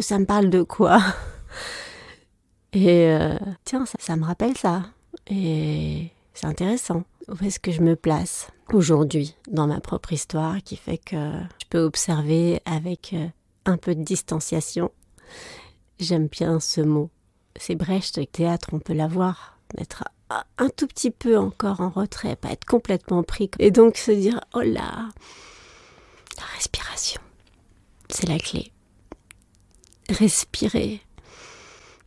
Ça 0.00 0.18
me 0.18 0.26
parle 0.26 0.50
de 0.50 0.62
quoi? 0.62 1.00
Et 2.72 3.06
euh, 3.08 3.38
tiens, 3.64 3.84
ça, 3.98 4.16
me 4.16 4.24
rappelle 4.24 4.56
ça. 4.56 4.82
Et 5.28 6.10
c'est 6.34 6.46
intéressant. 6.46 7.04
Où 7.28 7.44
est-ce 7.44 7.60
que 7.60 7.70
je 7.70 7.80
me 7.80 7.94
place 7.94 8.50
aujourd'hui 8.72 9.36
dans 9.50 9.66
ma 9.66 9.80
propre 9.80 10.12
histoire 10.12 10.56
qui 10.62 10.76
fait 10.76 10.98
que 10.98 11.32
je 11.60 11.66
peux 11.70 11.80
observer 11.80 12.60
avec 12.64 13.12
euh, 13.12 13.28
un 13.64 13.76
peu 13.76 13.94
de 13.94 14.02
distanciation? 14.02 14.90
J'aime 16.00 16.26
bien 16.26 16.58
ce 16.60 16.80
mot. 16.80 17.10
C'est 17.56 17.74
Brecht, 17.74 18.20
théâtre, 18.32 18.70
on 18.72 18.78
peut 18.78 18.94
l'avoir, 18.94 19.58
d'être 19.74 20.04
un 20.58 20.68
tout 20.68 20.86
petit 20.86 21.10
peu 21.10 21.38
encore 21.38 21.80
en 21.80 21.88
retrait, 21.88 22.36
pas 22.36 22.50
être 22.50 22.64
complètement 22.64 23.22
pris. 23.22 23.50
Et 23.58 23.70
donc 23.70 23.96
se 23.96 24.10
dire, 24.10 24.40
oh 24.54 24.60
là, 24.60 25.08
la 26.38 26.46
respiration, 26.56 27.20
c'est 28.08 28.28
la 28.28 28.38
clé. 28.38 28.72
Respirer, 30.08 31.00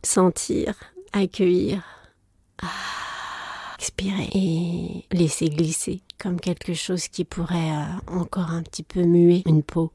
sentir, 0.02 0.74
accueillir, 1.12 1.82
ah, 2.62 2.68
expirer 3.78 4.28
et 4.34 5.04
laisser 5.12 5.48
glisser 5.48 6.02
comme 6.18 6.40
quelque 6.40 6.74
chose 6.74 7.08
qui 7.08 7.24
pourrait 7.24 7.70
euh, 7.72 8.12
encore 8.12 8.50
un 8.50 8.62
petit 8.62 8.82
peu 8.82 9.02
muer 9.02 9.42
une 9.46 9.62
peau, 9.62 9.92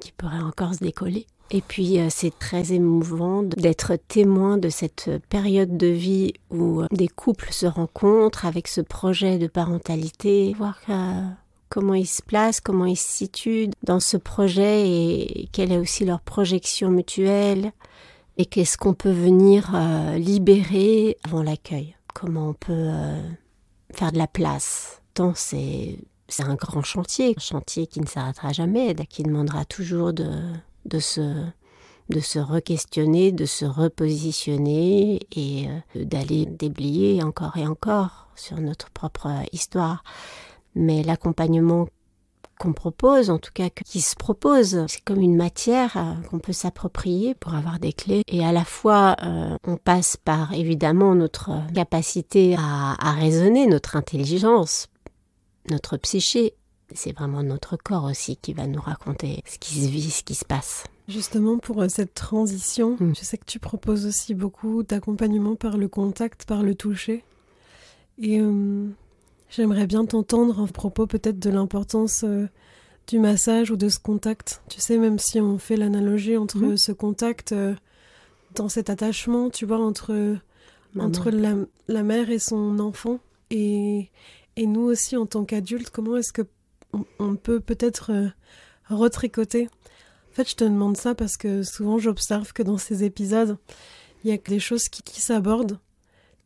qui 0.00 0.12
pourrait 0.12 0.40
encore 0.40 0.74
se 0.74 0.84
décoller. 0.84 1.26
Et 1.50 1.60
puis 1.60 2.00
euh, 2.00 2.08
c'est 2.10 2.36
très 2.36 2.72
émouvant 2.72 3.42
d'être 3.42 3.96
témoin 4.08 4.58
de 4.58 4.68
cette 4.68 5.10
période 5.28 5.76
de 5.76 5.86
vie 5.86 6.32
où 6.50 6.82
euh, 6.82 6.86
des 6.90 7.08
couples 7.08 7.52
se 7.52 7.66
rencontrent 7.66 8.46
avec 8.46 8.66
ce 8.66 8.80
projet 8.80 9.38
de 9.38 9.46
parentalité, 9.46 10.54
voir 10.58 10.78
euh, 10.88 11.22
comment 11.68 11.94
ils 11.94 12.06
se 12.06 12.22
placent, 12.22 12.60
comment 12.60 12.86
ils 12.86 12.96
se 12.96 13.08
situent 13.08 13.70
dans 13.82 14.00
ce 14.00 14.16
projet 14.16 14.88
et 14.88 15.48
quelle 15.52 15.72
est 15.72 15.78
aussi 15.78 16.04
leur 16.04 16.20
projection 16.20 16.90
mutuelle 16.90 17.72
et 18.38 18.46
qu'est-ce 18.46 18.76
qu'on 18.76 18.94
peut 18.94 19.10
venir 19.10 19.74
libérer 20.16 21.16
avant 21.24 21.42
l'accueil, 21.42 21.96
comment 22.14 22.50
on 22.50 22.52
peut 22.52 22.90
faire 23.92 24.12
de 24.12 24.18
la 24.18 24.26
place. 24.26 25.00
Tant 25.14 25.32
c'est 25.34 25.98
c'est 26.28 26.42
un 26.42 26.56
grand 26.56 26.82
chantier, 26.82 27.34
un 27.36 27.40
chantier 27.40 27.86
qui 27.86 28.00
ne 28.00 28.06
s'arrêtera 28.06 28.52
jamais, 28.52 28.94
qui 29.08 29.22
demandera 29.22 29.64
toujours 29.64 30.12
de 30.12 30.28
de 30.86 30.98
se, 30.98 31.44
de 32.08 32.20
se 32.20 32.38
re-questionner, 32.38 33.32
de 33.32 33.44
se 33.44 33.64
repositionner 33.64 35.20
et 35.32 35.68
euh, 35.68 36.04
d'aller 36.04 36.46
déblayer 36.46 37.22
encore 37.22 37.56
et 37.56 37.66
encore 37.66 38.28
sur 38.36 38.60
notre 38.60 38.90
propre 38.90 39.28
histoire. 39.52 40.04
Mais 40.76 41.02
l'accompagnement 41.02 41.88
qu'on 42.60 42.72
propose, 42.72 43.28
en 43.28 43.38
tout 43.38 43.50
cas 43.52 43.68
qui 43.68 44.00
se 44.00 44.14
propose, 44.14 44.86
c'est 44.86 45.02
comme 45.04 45.20
une 45.20 45.36
matière 45.36 45.96
euh, 45.96 46.14
qu'on 46.28 46.38
peut 46.38 46.52
s'approprier 46.52 47.34
pour 47.34 47.54
avoir 47.54 47.80
des 47.80 47.92
clés. 47.92 48.22
Et 48.28 48.44
à 48.44 48.52
la 48.52 48.64
fois, 48.64 49.16
euh, 49.24 49.56
on 49.66 49.76
passe 49.76 50.16
par 50.16 50.52
évidemment 50.54 51.14
notre 51.14 51.50
capacité 51.74 52.54
à, 52.56 52.94
à 52.98 53.12
raisonner, 53.12 53.66
notre 53.66 53.96
intelligence, 53.96 54.86
notre 55.68 55.96
psyché, 55.96 56.54
c'est 56.94 57.12
vraiment 57.12 57.42
notre 57.42 57.76
corps 57.76 58.04
aussi 58.04 58.36
qui 58.36 58.52
va 58.52 58.66
nous 58.66 58.80
raconter 58.80 59.42
ce 59.46 59.58
qui 59.58 59.74
se 59.74 59.88
vit, 59.88 60.10
ce 60.10 60.22
qui 60.22 60.34
se 60.34 60.44
passe. 60.44 60.84
Justement, 61.08 61.58
pour 61.58 61.82
euh, 61.82 61.88
cette 61.88 62.14
transition, 62.14 62.96
mm. 62.98 63.14
je 63.16 63.24
sais 63.24 63.38
que 63.38 63.44
tu 63.44 63.58
proposes 63.58 64.06
aussi 64.06 64.34
beaucoup 64.34 64.82
d'accompagnement 64.82 65.56
par 65.56 65.76
le 65.76 65.88
contact, 65.88 66.44
par 66.46 66.62
le 66.62 66.74
toucher. 66.74 67.24
Et 68.18 68.40
euh, 68.40 68.88
j'aimerais 69.48 69.86
bien 69.86 70.04
t'entendre 70.04 70.60
en 70.60 70.66
propos 70.66 71.06
peut-être 71.06 71.38
de 71.38 71.50
l'importance 71.50 72.24
euh, 72.24 72.48
du 73.06 73.18
massage 73.18 73.70
ou 73.70 73.76
de 73.76 73.88
ce 73.88 73.98
contact. 73.98 74.62
Tu 74.68 74.80
sais, 74.80 74.98
même 74.98 75.18
si 75.18 75.40
on 75.40 75.58
fait 75.58 75.76
l'analogie 75.76 76.36
entre 76.36 76.58
mm. 76.58 76.76
ce 76.76 76.92
contact 76.92 77.54
dans 78.54 78.68
cet 78.68 78.90
attachement, 78.90 79.50
tu 79.50 79.66
vois, 79.66 79.78
entre, 79.78 80.36
entre 80.98 81.30
la, 81.30 81.54
la, 81.88 82.02
mère 82.02 82.30
et 82.30 82.38
son 82.38 82.78
enfant, 82.80 83.20
et, 83.50 84.10
et 84.56 84.66
nous 84.66 84.82
aussi 84.82 85.16
en 85.16 85.26
tant 85.26 85.44
qu'adultes, 85.44 85.90
comment 85.90 86.16
est-ce 86.16 86.32
que 86.32 86.42
on, 87.18 87.36
peut 87.36 87.60
peut-être 87.60 88.12
euh, 88.12 88.28
retricoter? 88.88 89.68
En 90.30 90.34
fait, 90.34 90.48
je 90.48 90.56
te 90.56 90.64
demande 90.64 90.96
ça 90.96 91.14
parce 91.14 91.36
que 91.36 91.62
souvent 91.62 91.98
j'observe 91.98 92.52
que 92.52 92.62
dans 92.62 92.78
ces 92.78 93.04
épisodes, 93.04 93.58
il 94.24 94.30
y 94.30 94.34
a 94.34 94.38
des 94.38 94.60
choses 94.60 94.88
qui, 94.88 95.20
s'abordent 95.20 95.78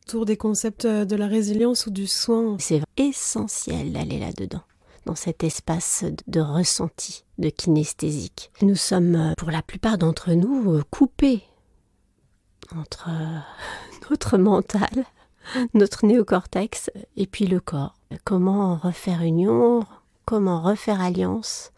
autour 0.05 0.25
des 0.25 0.37
concepts 0.37 0.85
euh, 0.85 1.05
de 1.05 1.15
la 1.15 1.27
résilience 1.27 1.85
ou 1.87 1.91
du 1.91 2.07
soin. 2.07 2.57
C'est 2.59 2.81
essentiel 2.97 3.91
d'aller 3.93 4.19
là-dedans 4.19 4.61
dans 5.05 5.15
cet 5.15 5.43
espace 5.43 6.05
de 6.27 6.39
ressenti, 6.39 7.23
de 7.39 7.49
kinesthésique. 7.49 8.51
Nous 8.61 8.75
sommes, 8.75 9.15
euh, 9.15 9.33
pour 9.37 9.51
la 9.51 9.61
plupart 9.61 9.97
d'entre 9.97 10.31
nous, 10.33 10.81
coupés 10.91 11.43
entre 12.77 13.09
notre 14.09 14.37
mental, 14.37 15.05
notre 15.73 16.05
néocortex 16.05 16.91
et 17.17 17.27
puis 17.27 17.45
le 17.45 17.59
corps. 17.59 17.95
Comment 18.23 18.75
refaire 18.75 19.21
union, 19.21 19.85
comment 20.25 20.61
refaire 20.61 21.01
alliance 21.01 21.71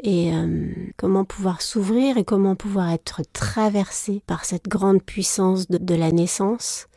et 0.00 0.34
euh, 0.34 0.68
comment 0.96 1.24
pouvoir 1.24 1.62
s'ouvrir 1.62 2.18
et 2.18 2.24
comment 2.24 2.54
pouvoir 2.54 2.90
être 2.90 3.22
traversé 3.32 4.22
par 4.26 4.44
cette 4.44 4.68
grande 4.68 5.02
puissance 5.02 5.68
de, 5.68 5.94
la 5.94 6.12
naissance 6.12 6.88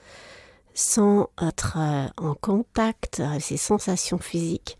sans 0.73 1.29
être 1.41 1.77
euh, 1.77 2.07
en 2.17 2.35
contact 2.35 3.19
avec 3.19 3.41
ces 3.41 3.57
sensations 3.57 4.17
physiques. 4.17 4.77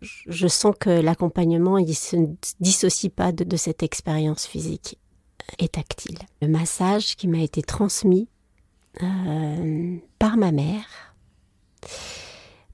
Je 0.00 0.48
sens 0.48 0.74
que 0.78 0.90
l'accompagnement 0.90 1.78
ne 1.78 1.92
se 1.92 2.16
dissocie 2.60 3.10
pas 3.10 3.32
de 3.32 3.56
cette 3.56 3.82
expérience 3.82 4.46
physique 4.46 4.98
et 5.58 5.68
tactile. 5.68 6.18
Le 6.42 6.48
massage 6.48 7.16
qui 7.16 7.28
m'a 7.28 7.40
été 7.40 7.62
transmis 7.62 8.28
euh, 9.02 9.96
par 10.18 10.36
ma 10.36 10.52
mère 10.52 11.14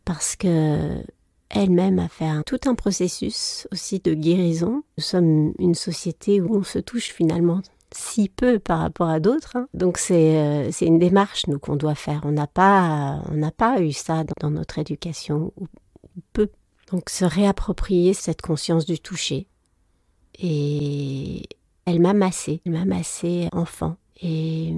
parce 0.05 0.37
que 0.37 1.03
elle-même 1.49 1.99
a 1.99 2.09
fait 2.09 2.31
tout 2.47 2.61
un 2.67 2.75
processus 2.75 3.67
aussi 3.73 3.99
de 4.01 4.15
guérison. 4.15 4.83
Nous 4.99 5.05
sommes 5.05 5.53
une 5.59 5.75
société 5.75 6.41
où 6.41 6.57
on 6.57 6.63
se 6.63 6.79
touche 6.79 7.13
finalement 7.13 7.61
si 7.95 8.29
peu 8.29 8.59
par 8.59 8.81
rapport 8.81 9.09
à 9.09 9.21
d'autres. 9.21 9.57
Hein. 9.57 9.69
Donc 9.75 10.01
euh, 10.11 10.69
c'est 10.71 10.87
une 10.87 10.99
démarche 10.99 11.47
nous 11.47 11.59
qu'on 11.59 11.77
doit 11.77 11.95
faire. 11.95 12.23
On 12.25 12.33
n'a 12.33 12.47
pas 12.47 13.23
on 13.31 13.35
n'a 13.35 13.51
pas 13.51 13.81
eu 13.81 13.93
ça 13.93 14.25
dans, 14.41 14.51
notre 14.51 14.79
éducation 14.79 15.53
ou, 15.57 15.67
peu. 16.33 16.49
Donc 16.91 17.11
se 17.11 17.25
réapproprier 17.25 18.15
cette 18.15 18.43
conscience 18.43 18.85
du 18.85 18.99
toucher. 18.99 19.47
Et 20.39 21.49
elle 21.85 22.01
m'a 22.01 22.13
massé, 22.13 22.63
elle 22.65 22.73
m'a 22.73 22.85
massé 22.85 23.49
enfant 23.53 23.97
et 24.23 24.75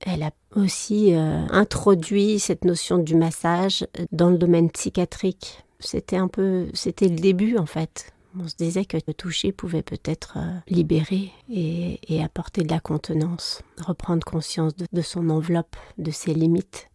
elle 0.00 0.22
a 0.22 0.30
aussi 0.56 1.14
euh, 1.14 1.46
introduit 1.50 2.38
cette 2.38 2.64
notion 2.64 2.98
du 2.98 3.14
massage 3.14 3.86
dans 4.12 4.30
le 4.30 4.38
domaine 4.38 4.70
psychiatrique. 4.70 5.64
C'était 5.78 6.16
un 6.16 6.28
peu, 6.28 6.68
c'était 6.74 7.08
le 7.08 7.16
début 7.16 7.56
en 7.56 7.66
fait. 7.66 8.12
On 8.38 8.46
se 8.46 8.54
disait 8.54 8.84
que 8.84 8.96
le 9.06 9.12
toucher 9.12 9.50
pouvait 9.50 9.82
peut-être 9.82 10.34
euh, 10.36 10.58
libérer 10.68 11.32
et, 11.48 12.22
apporter 12.22 12.62
de 12.62 12.70
la 12.70 12.78
contenance, 12.78 13.62
reprendre 13.84 14.24
conscience 14.24 14.72
de 14.76 15.02
son 15.02 15.30
enveloppe, 15.30 15.76
de 15.98 16.12
ses 16.12 16.32
limites. 16.32 16.88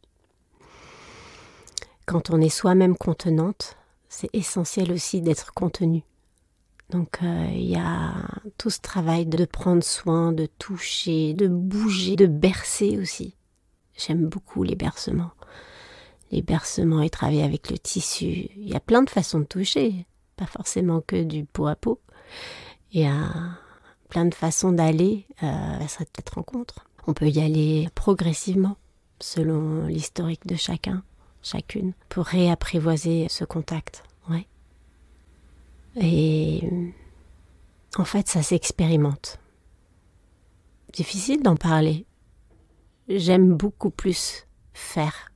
Quand 2.05 2.29
on 2.29 2.39
est 2.39 2.49
soi-même 2.49 2.95
contenante, 2.95 3.77
c'est 4.07 4.29
essentiel 4.33 4.91
aussi 4.93 5.21
d'être 5.21 5.53
contenu. 5.53 6.03
Donc 6.89 7.17
euh, 7.21 7.47
il 7.51 7.69
y 7.69 7.75
a 7.75 8.13
tout 8.57 8.69
ce 8.69 8.79
travail 8.79 9.25
de 9.25 9.43
prendre 9.43 9.83
soin, 9.83 10.31
de 10.31 10.45
toucher, 10.45 11.33
de 11.33 11.47
bouger, 11.47 12.15
de 12.15 12.27
bercer 12.27 12.97
aussi. 12.97 13.35
J'aime 13.97 14.27
beaucoup 14.27 14.63
les 14.63 14.75
bercements. 14.75 15.31
Les 16.31 16.41
bercements 16.41 17.01
et 17.01 17.09
travailler 17.09 17.43
avec 17.43 17.69
le 17.69 17.77
tissu. 17.77 18.49
Il 18.55 18.69
y 18.69 18.75
a 18.75 18.79
plein 18.79 19.03
de 19.03 19.09
façons 19.09 19.39
de 19.39 19.45
toucher, 19.45 20.05
pas 20.35 20.45
forcément 20.45 21.01
que 21.01 21.23
du 21.23 21.45
peau 21.45 21.67
à 21.67 21.75
peau. 21.75 22.01
Il 22.91 23.01
y 23.01 23.05
a 23.05 23.29
plein 24.09 24.25
de 24.25 24.33
façons 24.33 24.71
d'aller 24.71 25.25
euh, 25.43 25.45
à 25.45 25.87
cette 25.87 26.29
rencontre. 26.29 26.85
On 27.07 27.13
peut 27.13 27.29
y 27.29 27.39
aller 27.39 27.89
progressivement 27.95 28.77
selon 29.19 29.85
l'historique 29.87 30.45
de 30.45 30.55
chacun, 30.55 31.03
chacune, 31.41 31.93
pour 32.09 32.25
réapprivoiser 32.25 33.27
ce 33.29 33.45
contact. 33.45 34.03
Et 35.97 36.69
en 37.97 38.05
fait, 38.05 38.27
ça 38.27 38.43
s'expérimente. 38.43 39.39
Difficile 40.91 41.41
d'en 41.41 41.55
parler. 41.55 42.05
J'aime 43.07 43.53
beaucoup 43.53 43.91
plus 43.91 44.47
faire 44.73 45.31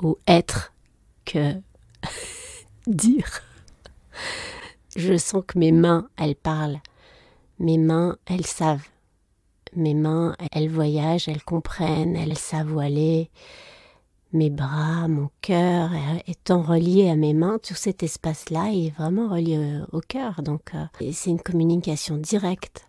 ou 0.00 0.16
être 0.26 0.72
que 1.24 1.54
dire. 2.88 3.42
Je 4.96 5.16
sens 5.16 5.42
que 5.46 5.58
mes 5.58 5.72
mains, 5.72 6.08
elles 6.16 6.36
parlent. 6.36 6.80
Mes 7.58 7.78
mains, 7.78 8.16
elles 8.26 8.46
savent. 8.46 8.88
Mes 9.76 9.94
mains, 9.94 10.34
elles 10.52 10.70
voyagent, 10.70 11.28
elles 11.28 11.44
comprennent, 11.44 12.16
elles 12.16 12.38
savent 12.38 12.78
aller 12.78 13.30
mes 14.32 14.50
bras, 14.50 15.08
mon 15.08 15.30
cœur 15.40 15.90
étant 16.26 16.62
reliés 16.62 17.08
à 17.08 17.16
mes 17.16 17.34
mains, 17.34 17.58
tout 17.58 17.74
cet 17.74 18.02
espace-là 18.02 18.70
est 18.72 18.90
vraiment 18.96 19.28
relié 19.28 19.80
au 19.92 20.00
cœur. 20.00 20.42
Donc 20.42 20.74
euh, 20.74 20.84
c'est 21.12 21.30
une 21.30 21.40
communication 21.40 22.16
directe. 22.16 22.86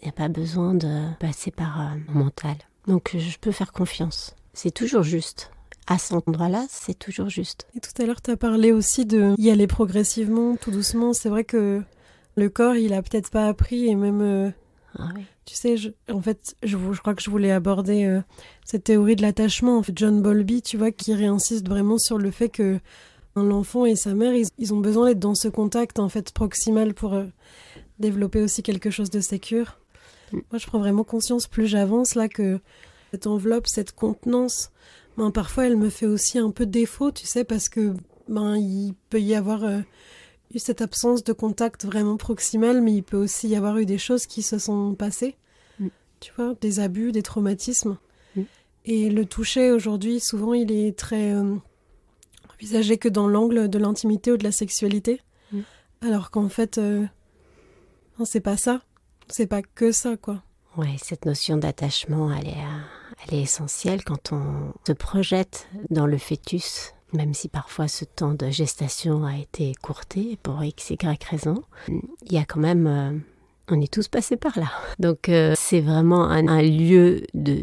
Il 0.00 0.04
n'y 0.04 0.10
a 0.10 0.12
pas 0.12 0.28
besoin 0.28 0.74
de 0.74 1.12
passer 1.18 1.50
par 1.50 1.80
euh, 1.80 1.94
mon 2.08 2.24
mental. 2.24 2.56
Donc 2.86 3.14
je 3.16 3.38
peux 3.38 3.52
faire 3.52 3.72
confiance. 3.72 4.34
C'est 4.54 4.70
toujours 4.70 5.02
juste. 5.02 5.50
À 5.90 5.98
cet 5.98 6.28
endroit-là, 6.28 6.66
c'est 6.68 6.98
toujours 6.98 7.30
juste. 7.30 7.66
Et 7.74 7.80
tout 7.80 7.90
à 8.00 8.04
l'heure, 8.06 8.20
tu 8.20 8.30
as 8.30 8.36
parlé 8.36 8.72
aussi 8.72 9.06
de 9.06 9.34
y 9.38 9.50
aller 9.50 9.66
progressivement, 9.66 10.56
tout 10.56 10.70
doucement. 10.70 11.14
C'est 11.14 11.30
vrai 11.30 11.44
que 11.44 11.82
le 12.36 12.48
corps, 12.50 12.76
il 12.76 12.92
a 12.92 13.02
peut-être 13.02 13.30
pas 13.30 13.48
appris 13.48 13.88
et 13.88 13.94
même 13.94 14.20
euh, 14.20 14.50
ah 14.98 15.08
tu 15.46 15.54
sais, 15.54 15.76
en 16.12 16.20
fait, 16.20 16.56
je, 16.62 16.76
je, 16.76 17.00
crois 17.00 17.14
que 17.14 17.22
je 17.22 17.30
voulais 17.30 17.50
aborder 17.50 18.04
euh, 18.04 18.20
cette 18.66 18.84
théorie 18.84 19.16
de 19.16 19.22
l'attachement. 19.22 19.78
En 19.78 19.82
fait, 19.82 19.96
John 19.96 20.20
Bowlby, 20.20 20.60
tu 20.60 20.76
vois, 20.76 20.90
qui 20.92 21.14
réinsiste 21.14 21.66
vraiment 21.66 21.96
sur 21.96 22.18
le 22.18 22.30
fait 22.30 22.50
que 22.50 22.78
l'enfant 23.34 23.86
et 23.86 23.96
sa 23.96 24.14
mère, 24.14 24.34
ils, 24.58 24.74
ont 24.74 24.80
besoin 24.80 25.06
d'être 25.06 25.18
dans 25.18 25.34
ce 25.34 25.48
contact 25.48 25.98
en 25.98 26.08
fait 26.08 26.32
proximal 26.32 26.92
pour 26.92 27.14
euh, 27.14 27.24
développer 27.98 28.42
aussi 28.42 28.62
quelque 28.62 28.90
chose 28.90 29.10
de 29.10 29.20
sécure. 29.20 29.78
Mm. 30.32 30.38
Moi, 30.50 30.58
je 30.58 30.66
prends 30.66 30.80
vraiment 30.80 31.04
conscience 31.04 31.46
plus 31.46 31.66
j'avance 31.66 32.14
là 32.14 32.28
que 32.28 32.60
cette 33.10 33.26
enveloppe, 33.26 33.66
cette 33.66 33.92
contenance, 33.92 34.70
ben, 35.18 35.32
parfois 35.32 35.66
elle 35.66 35.76
me 35.76 35.90
fait 35.90 36.06
aussi 36.06 36.38
un 36.38 36.52
peu 36.52 36.64
défaut, 36.64 37.10
tu 37.10 37.26
sais, 37.26 37.42
parce 37.42 37.68
que 37.68 37.92
ben 38.28 38.56
il 38.56 38.94
peut 39.10 39.20
y 39.20 39.34
avoir 39.34 39.64
euh, 39.64 39.80
eu 40.54 40.60
cette 40.60 40.80
absence 40.80 41.24
de 41.24 41.32
contact 41.32 41.84
vraiment 41.84 42.16
proximal, 42.16 42.80
mais 42.80 42.94
il 42.94 43.02
peut 43.02 43.16
aussi 43.16 43.48
y 43.48 43.56
avoir 43.56 43.78
eu 43.78 43.84
des 43.84 43.98
choses 43.98 44.26
qui 44.26 44.42
se 44.42 44.58
sont 44.58 44.94
passées. 44.94 45.36
Mm. 45.80 45.88
Tu 46.20 46.32
vois, 46.36 46.54
des 46.60 46.78
abus, 46.78 47.10
des 47.10 47.22
traumatismes. 47.22 47.98
Mm. 48.36 48.42
Et 48.84 49.10
le 49.10 49.26
toucher 49.26 49.72
aujourd'hui, 49.72 50.20
souvent, 50.20 50.54
il 50.54 50.70
est 50.70 50.96
très 50.96 51.32
euh, 51.32 51.56
envisagé 52.54 52.96
que 52.96 53.08
dans 53.08 53.26
l'angle 53.26 53.68
de 53.68 53.78
l'intimité 53.78 54.30
ou 54.30 54.36
de 54.36 54.44
la 54.44 54.52
sexualité. 54.52 55.20
Mm. 55.50 55.60
Alors 56.02 56.30
qu'en 56.30 56.48
fait, 56.48 56.78
euh, 56.78 57.04
c'est 58.24 58.40
pas 58.40 58.56
ça. 58.56 58.82
C'est 59.26 59.48
pas 59.48 59.62
que 59.62 59.90
ça, 59.90 60.16
quoi. 60.16 60.44
Ouais, 60.76 60.94
cette 61.02 61.26
notion 61.26 61.56
d'attachement, 61.56 62.32
elle 62.32 62.46
est, 62.46 62.64
elle 63.26 63.38
est 63.38 63.42
essentielle 63.42 64.04
quand 64.04 64.32
on 64.32 64.72
se 64.86 64.92
projette 64.92 65.68
dans 65.90 66.06
le 66.06 66.18
fœtus 66.18 66.94
même 67.12 67.34
si 67.34 67.48
parfois 67.48 67.88
ce 67.88 68.04
temps 68.04 68.34
de 68.34 68.50
gestation 68.50 69.24
a 69.24 69.36
été 69.36 69.72
courté 69.80 70.38
pour 70.42 70.62
x, 70.62 70.90
y 70.90 70.96
raison, 71.30 71.62
il 71.88 72.32
y 72.32 72.38
a 72.38 72.44
quand 72.44 72.60
même... 72.60 72.86
Euh, 72.86 73.18
on 73.70 73.80
est 73.82 73.92
tous 73.92 74.08
passés 74.08 74.38
par 74.38 74.58
là. 74.58 74.70
Donc 74.98 75.28
euh, 75.28 75.52
c'est 75.54 75.80
vraiment 75.80 76.24
un, 76.24 76.62
lieu 76.62 77.24
de, 77.34 77.58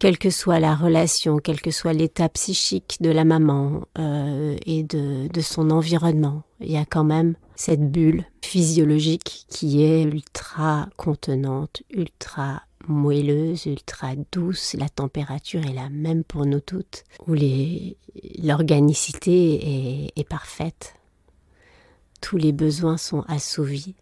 quelle 0.00 0.18
que 0.18 0.30
soit 0.30 0.58
la 0.58 0.74
relation, 0.74 1.38
quel 1.38 1.60
que 1.60 1.70
soit 1.70 1.92
l'état 1.92 2.28
psychique 2.28 2.96
de 3.00 3.10
la 3.10 3.24
maman 3.24 3.82
euh, 3.98 4.56
et 4.66 4.82
de, 4.82 5.28
de 5.28 5.40
son 5.40 5.70
environnement, 5.70 6.42
il 6.60 6.72
y 6.72 6.76
a 6.76 6.84
quand 6.84 7.04
même 7.04 7.36
cette 7.54 7.88
bulle 7.88 8.24
physiologique 8.42 9.46
qui 9.48 9.84
est 9.84 10.02
ultra 10.02 10.88
contenante, 10.96 11.82
ultra 11.90 12.62
moelleuse, 12.88 13.66
ultra 13.66 14.14
douce, 14.32 14.74
la 14.74 14.88
température 14.88 15.64
est 15.64 15.72
la 15.72 15.88
même 15.88 16.24
pour 16.24 16.46
nous 16.46 16.60
toutes, 16.60 17.04
où 17.26 17.34
l'organicité 18.42 20.12
est, 20.16 20.28
parfaite, 20.28 20.94
tous 22.20 22.36
les 22.36 22.52
besoins 22.52 22.96
sont 22.96 23.22
assouvis, 23.28 23.94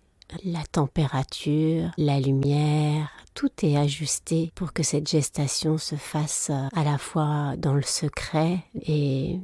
la 0.45 0.64
température, 0.64 1.90
la 1.99 2.21
lumière, 2.21 3.11
tout 3.35 3.51
est 3.62 3.77
ajusté 3.77 4.51
pour 4.55 4.73
que 4.73 4.83
cette 4.83 5.09
gestation 5.09 5.79
se 5.79 5.97
fasse 5.97 6.51
à 6.51 6.85
la 6.85 6.99
fois 6.99 7.55
dans 7.59 7.75
le 7.75 7.83
secret 7.83 8.61
et 8.87 9.40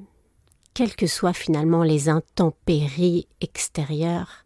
quelles 0.74 0.94
que 0.94 1.06
soient 1.06 1.32
finalement 1.32 1.82
les 1.82 2.08
intempéries 2.08 3.26
extérieures, 3.40 4.44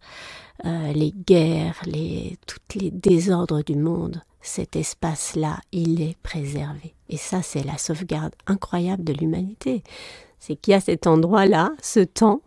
euh, 0.65 0.93
les 0.93 1.13
guerres, 1.13 1.81
les, 1.85 2.39
tous 2.47 2.79
les 2.79 2.91
désordres 2.91 3.63
du 3.63 3.77
monde, 3.77 4.23
cet 4.43 4.77
espace-là, 4.77 5.61
il 5.71 6.03
est 6.03 6.19
préservé. 6.23 6.95
Et 7.09 7.17
ça, 7.17 7.43
c'est 7.43 7.63
la 7.63 7.79
sauvegarde 7.79 8.35
incroyable 8.47 9.05
de 9.05 9.13
l'humanité. 9.13 9.83
C'est 10.39 10.57
qu'il 10.57 10.73
y 10.73 10.75
a 10.75 10.81
cet 10.81 11.07
endroit-là, 11.07 11.73
ce 11.81 12.01
temps, 12.01 12.43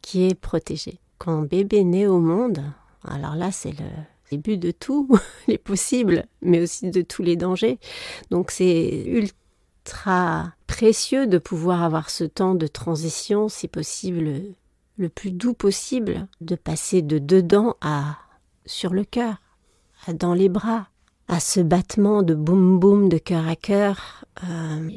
qui 0.00 0.26
est 0.26 0.34
protégé. 0.34 0.98
Quand 1.18 1.42
bébé 1.42 1.84
naît 1.84 2.06
au 2.06 2.18
monde, 2.18 2.62
alors 3.04 3.34
là, 3.34 3.52
c'est 3.52 3.78
le 3.78 3.86
début 4.30 4.56
de 4.56 4.70
tous 4.70 5.08
les 5.48 5.58
possibles, 5.58 6.24
mais 6.42 6.60
aussi 6.60 6.90
de 6.90 7.02
tous 7.02 7.22
les 7.22 7.36
dangers. 7.36 7.78
Donc 8.30 8.50
c'est 8.50 9.04
ultra 9.06 10.52
précieux 10.66 11.26
de 11.26 11.38
pouvoir 11.38 11.82
avoir 11.82 12.08
ce 12.10 12.24
temps 12.24 12.54
de 12.54 12.66
transition, 12.66 13.48
si 13.48 13.68
possible 13.68 14.42
le 14.96 15.08
plus 15.08 15.30
doux 15.30 15.54
possible, 15.54 16.26
de 16.40 16.54
passer 16.56 17.02
de 17.02 17.18
dedans 17.18 17.76
à 17.80 18.18
sur 18.66 18.92
le 18.92 19.04
cœur, 19.04 19.40
à 20.06 20.12
dans 20.12 20.34
les 20.34 20.48
bras, 20.48 20.88
à 21.28 21.40
ce 21.40 21.60
battement 21.60 22.22
de 22.22 22.34
boum 22.34 22.78
boum 22.78 23.08
de 23.08 23.18
cœur 23.18 23.46
à 23.46 23.56
cœur, 23.56 24.24
euh, 24.44 24.90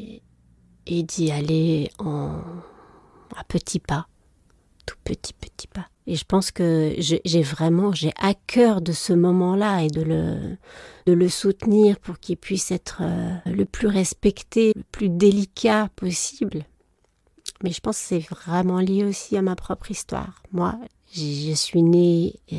et 0.88 1.04
d'y 1.04 1.32
aller 1.32 1.92
en 2.00 2.42
à 3.36 3.44
petits 3.44 3.80
pas, 3.80 4.08
tout 4.86 4.98
petit 5.04 5.34
petit 5.34 5.68
pas. 5.68 5.88
Et 6.08 6.16
je 6.16 6.26
pense 6.26 6.52
que 6.52 6.96
j'ai 6.98 7.42
vraiment, 7.44 7.94
j'ai 7.94 8.12
à 8.20 8.34
cœur 8.34 8.82
de 8.82 8.92
ce 8.92 9.14
moment-là 9.14 9.84
et 9.84 9.88
de 9.88 10.02
le, 10.02 10.58
de 11.06 11.14
le 11.14 11.30
soutenir 11.30 12.00
pour 12.00 12.20
qu'il 12.20 12.38
puisse 12.38 12.72
être 12.72 13.02
euh, 13.02 13.36
le 13.46 13.66
plus 13.66 13.88
respecté, 13.88 14.74
le 14.76 14.84
plus 14.92 15.10
délicat 15.10 15.90
possible. 15.96 16.66
Mais 17.64 17.72
je 17.72 17.80
pense 17.80 18.00
que 18.00 18.04
c'est 18.04 18.28
vraiment 18.30 18.80
lié 18.80 19.04
aussi 19.04 19.38
à 19.38 19.44
ma 19.44 19.56
propre 19.56 19.92
histoire. 19.92 20.42
Moi, 20.52 20.76
je 21.14 21.54
suis 21.54 21.84
née 21.84 22.40
euh, 22.52 22.56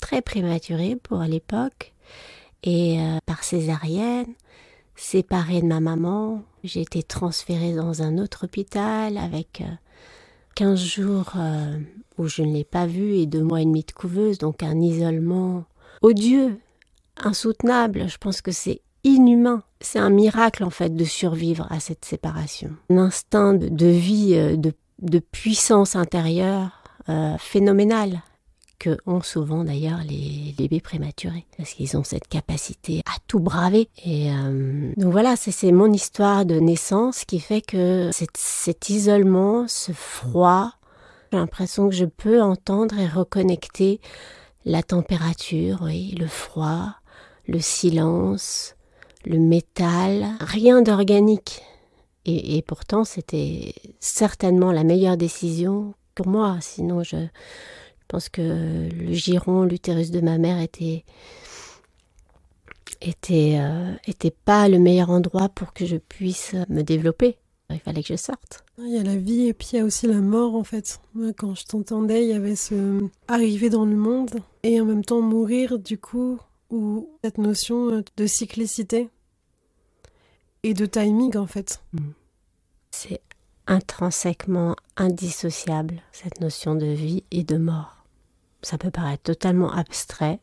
très 0.00 0.22
prématurée 0.22 0.96
pour 0.96 1.18
l'époque 1.22 1.92
et 2.64 3.00
euh, 3.00 3.18
par 3.24 3.44
césarienne, 3.44 4.34
séparée 4.96 5.62
de 5.62 5.66
ma 5.66 5.78
maman. 5.78 6.42
J'ai 6.64 6.80
été 6.80 7.04
transférée 7.04 7.74
dans 7.74 8.02
un 8.02 8.18
autre 8.18 8.44
hôpital 8.44 9.16
avec 9.16 9.62
15 10.56 10.80
jours 10.80 11.32
où 12.16 12.26
je 12.26 12.42
ne 12.42 12.52
l'ai 12.52 12.64
pas 12.64 12.86
vue 12.86 13.16
et 13.16 13.26
deux 13.26 13.42
mois 13.42 13.60
et 13.60 13.64
demi 13.64 13.82
de 13.82 13.92
couveuse, 13.92 14.38
donc 14.38 14.62
un 14.62 14.80
isolement 14.80 15.64
odieux, 16.00 16.58
insoutenable. 17.16 18.08
Je 18.08 18.18
pense 18.18 18.40
que 18.40 18.52
c'est 18.52 18.80
inhumain. 19.04 19.62
C'est 19.80 19.98
un 19.98 20.10
miracle 20.10 20.64
en 20.64 20.70
fait 20.70 20.94
de 20.94 21.04
survivre 21.04 21.66
à 21.70 21.78
cette 21.78 22.04
séparation. 22.04 22.70
Un 22.90 22.98
instinct 22.98 23.54
de, 23.54 23.86
vie, 23.86 24.34
euh, 24.34 24.56
de, 24.56 25.18
puissance 25.18 25.94
intérieure 25.94 26.82
euh, 27.08 27.36
phénoménal 27.38 28.22
que 28.78 28.98
ont 29.06 29.22
souvent 29.22 29.64
d'ailleurs 29.64 30.00
les 30.08 30.54
bébés 30.56 30.80
prématurés, 30.80 31.46
parce 31.56 31.72
qu'ils 31.74 31.96
ont 31.96 32.04
cette 32.04 32.28
capacité 32.28 33.02
à 33.06 33.16
tout 33.26 33.40
braver. 33.40 33.88
Et 34.04 34.30
euh, 34.30 34.92
donc 34.96 35.12
voilà, 35.12 35.36
c'est 35.36 35.72
mon 35.72 35.92
histoire 35.92 36.44
de 36.44 36.58
naissance 36.58 37.24
qui 37.24 37.40
fait 37.40 37.60
que 37.60 38.10
cet 38.12 38.90
isolement, 38.90 39.66
ce 39.68 39.92
froid, 39.92 40.72
j'ai 41.32 41.38
l'impression 41.38 41.88
que 41.88 41.94
je 41.94 42.04
peux 42.04 42.40
entendre 42.40 42.98
et 42.98 43.08
reconnecter 43.08 44.00
la 44.64 44.82
température, 44.82 45.80
oui, 45.82 46.14
le 46.18 46.26
froid, 46.26 46.94
le 47.46 47.60
silence, 47.60 48.76
le 49.26 49.38
métal, 49.38 50.26
rien 50.40 50.82
d'organique. 50.82 51.62
Et, 52.26 52.62
pourtant, 52.62 53.04
c'était 53.04 53.74
certainement 54.00 54.72
la 54.72 54.82
meilleure 54.82 55.18
décision 55.18 55.92
pour 56.14 56.26
moi. 56.26 56.56
Sinon, 56.62 57.02
je, 57.02 57.16
pense 58.08 58.28
que 58.28 58.88
le 58.90 59.12
giron, 59.12 59.64
l'utérus 59.64 60.10
de 60.10 60.20
ma 60.20 60.38
mère 60.38 60.60
était 60.60 61.04
était, 63.00 63.56
euh, 63.58 63.94
était 64.06 64.30
pas 64.30 64.68
le 64.68 64.78
meilleur 64.78 65.10
endroit 65.10 65.48
pour 65.48 65.72
que 65.72 65.84
je 65.86 65.96
puisse 65.96 66.54
me 66.68 66.82
développer. 66.82 67.36
Il 67.70 67.80
fallait 67.80 68.02
que 68.02 68.08
je 68.08 68.16
sorte. 68.16 68.64
Il 68.78 68.90
y 68.90 68.98
a 68.98 69.02
la 69.02 69.16
vie 69.16 69.48
et 69.48 69.54
puis 69.54 69.70
il 69.72 69.76
y 69.76 69.78
a 69.80 69.84
aussi 69.84 70.06
la 70.06 70.20
mort 70.20 70.54
en 70.54 70.64
fait. 70.64 71.00
Quand 71.36 71.54
je 71.54 71.64
t'entendais, 71.64 72.24
il 72.24 72.30
y 72.30 72.34
avait 72.34 72.56
ce 72.56 73.06
arriver 73.26 73.70
dans 73.70 73.84
le 73.84 73.96
monde 73.96 74.30
et 74.62 74.80
en 74.80 74.84
même 74.84 75.04
temps 75.04 75.22
mourir 75.22 75.78
du 75.78 75.98
coup, 75.98 76.38
ou 76.70 77.08
cette 77.22 77.38
notion 77.38 78.04
de 78.16 78.26
cyclicité 78.26 79.08
et 80.62 80.74
de 80.74 80.86
timing 80.86 81.36
en 81.36 81.46
fait. 81.46 81.82
Mm. 81.92 82.10
C'est 82.90 83.20
intrinsèquement 83.66 84.76
indissociable 84.96 86.02
cette 86.12 86.40
notion 86.40 86.74
de 86.74 86.86
vie 86.86 87.24
et 87.30 87.44
de 87.44 87.56
mort. 87.56 88.04
Ça 88.62 88.78
peut 88.78 88.90
paraître 88.90 89.22
totalement 89.22 89.72
abstrait 89.72 90.40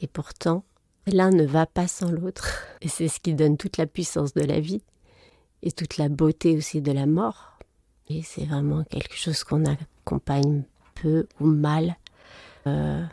et 0.00 0.06
pourtant 0.06 0.64
l'un 1.06 1.30
ne 1.30 1.44
va 1.44 1.66
pas 1.66 1.88
sans 1.88 2.10
l'autre 2.10 2.64
et 2.80 2.88
c'est 2.88 3.08
ce 3.08 3.20
qui 3.20 3.34
donne 3.34 3.56
toute 3.56 3.76
la 3.76 3.86
puissance 3.86 4.34
de 4.34 4.42
la 4.42 4.60
vie 4.60 4.82
et 5.62 5.72
toute 5.72 5.96
la 5.96 6.08
beauté 6.08 6.56
aussi 6.56 6.82
de 6.82 6.92
la 6.92 7.06
mort. 7.06 7.58
Et 8.08 8.22
c'est 8.22 8.44
vraiment 8.44 8.84
quelque 8.84 9.16
chose 9.16 9.44
qu'on 9.44 9.64
accompagne 9.64 10.64
peu 10.94 11.26
ou 11.40 11.46
mal 11.46 11.96
euh, 12.66 13.04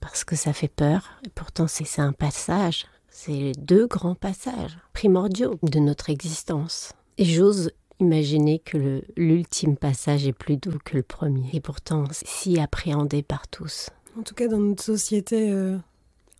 parce 0.00 0.24
que 0.24 0.36
ça 0.36 0.52
fait 0.52 0.68
peur. 0.68 1.10
Et 1.24 1.30
pourtant, 1.30 1.66
c'est 1.68 2.00
un 2.00 2.12
passage. 2.12 2.86
C'est 3.08 3.52
deux 3.58 3.86
grands 3.86 4.16
passages 4.16 4.76
primordiaux 4.92 5.58
de 5.62 5.78
notre 5.78 6.10
existence. 6.10 6.92
Et 7.18 7.24
j'ose 7.24 7.70
imaginer 8.00 8.58
que 8.58 9.02
l'ultime 9.16 9.76
passage 9.76 10.26
est 10.26 10.32
plus 10.32 10.56
doux 10.56 10.78
que 10.84 10.96
le 10.96 11.02
premier. 11.02 11.48
Et 11.52 11.60
pourtant, 11.60 12.04
si 12.10 12.58
appréhendé 12.58 13.22
par 13.22 13.48
tous. 13.48 13.90
En 14.18 14.22
tout 14.22 14.34
cas, 14.34 14.48
dans 14.48 14.58
notre 14.58 14.82
société 14.82 15.50
euh, 15.50 15.76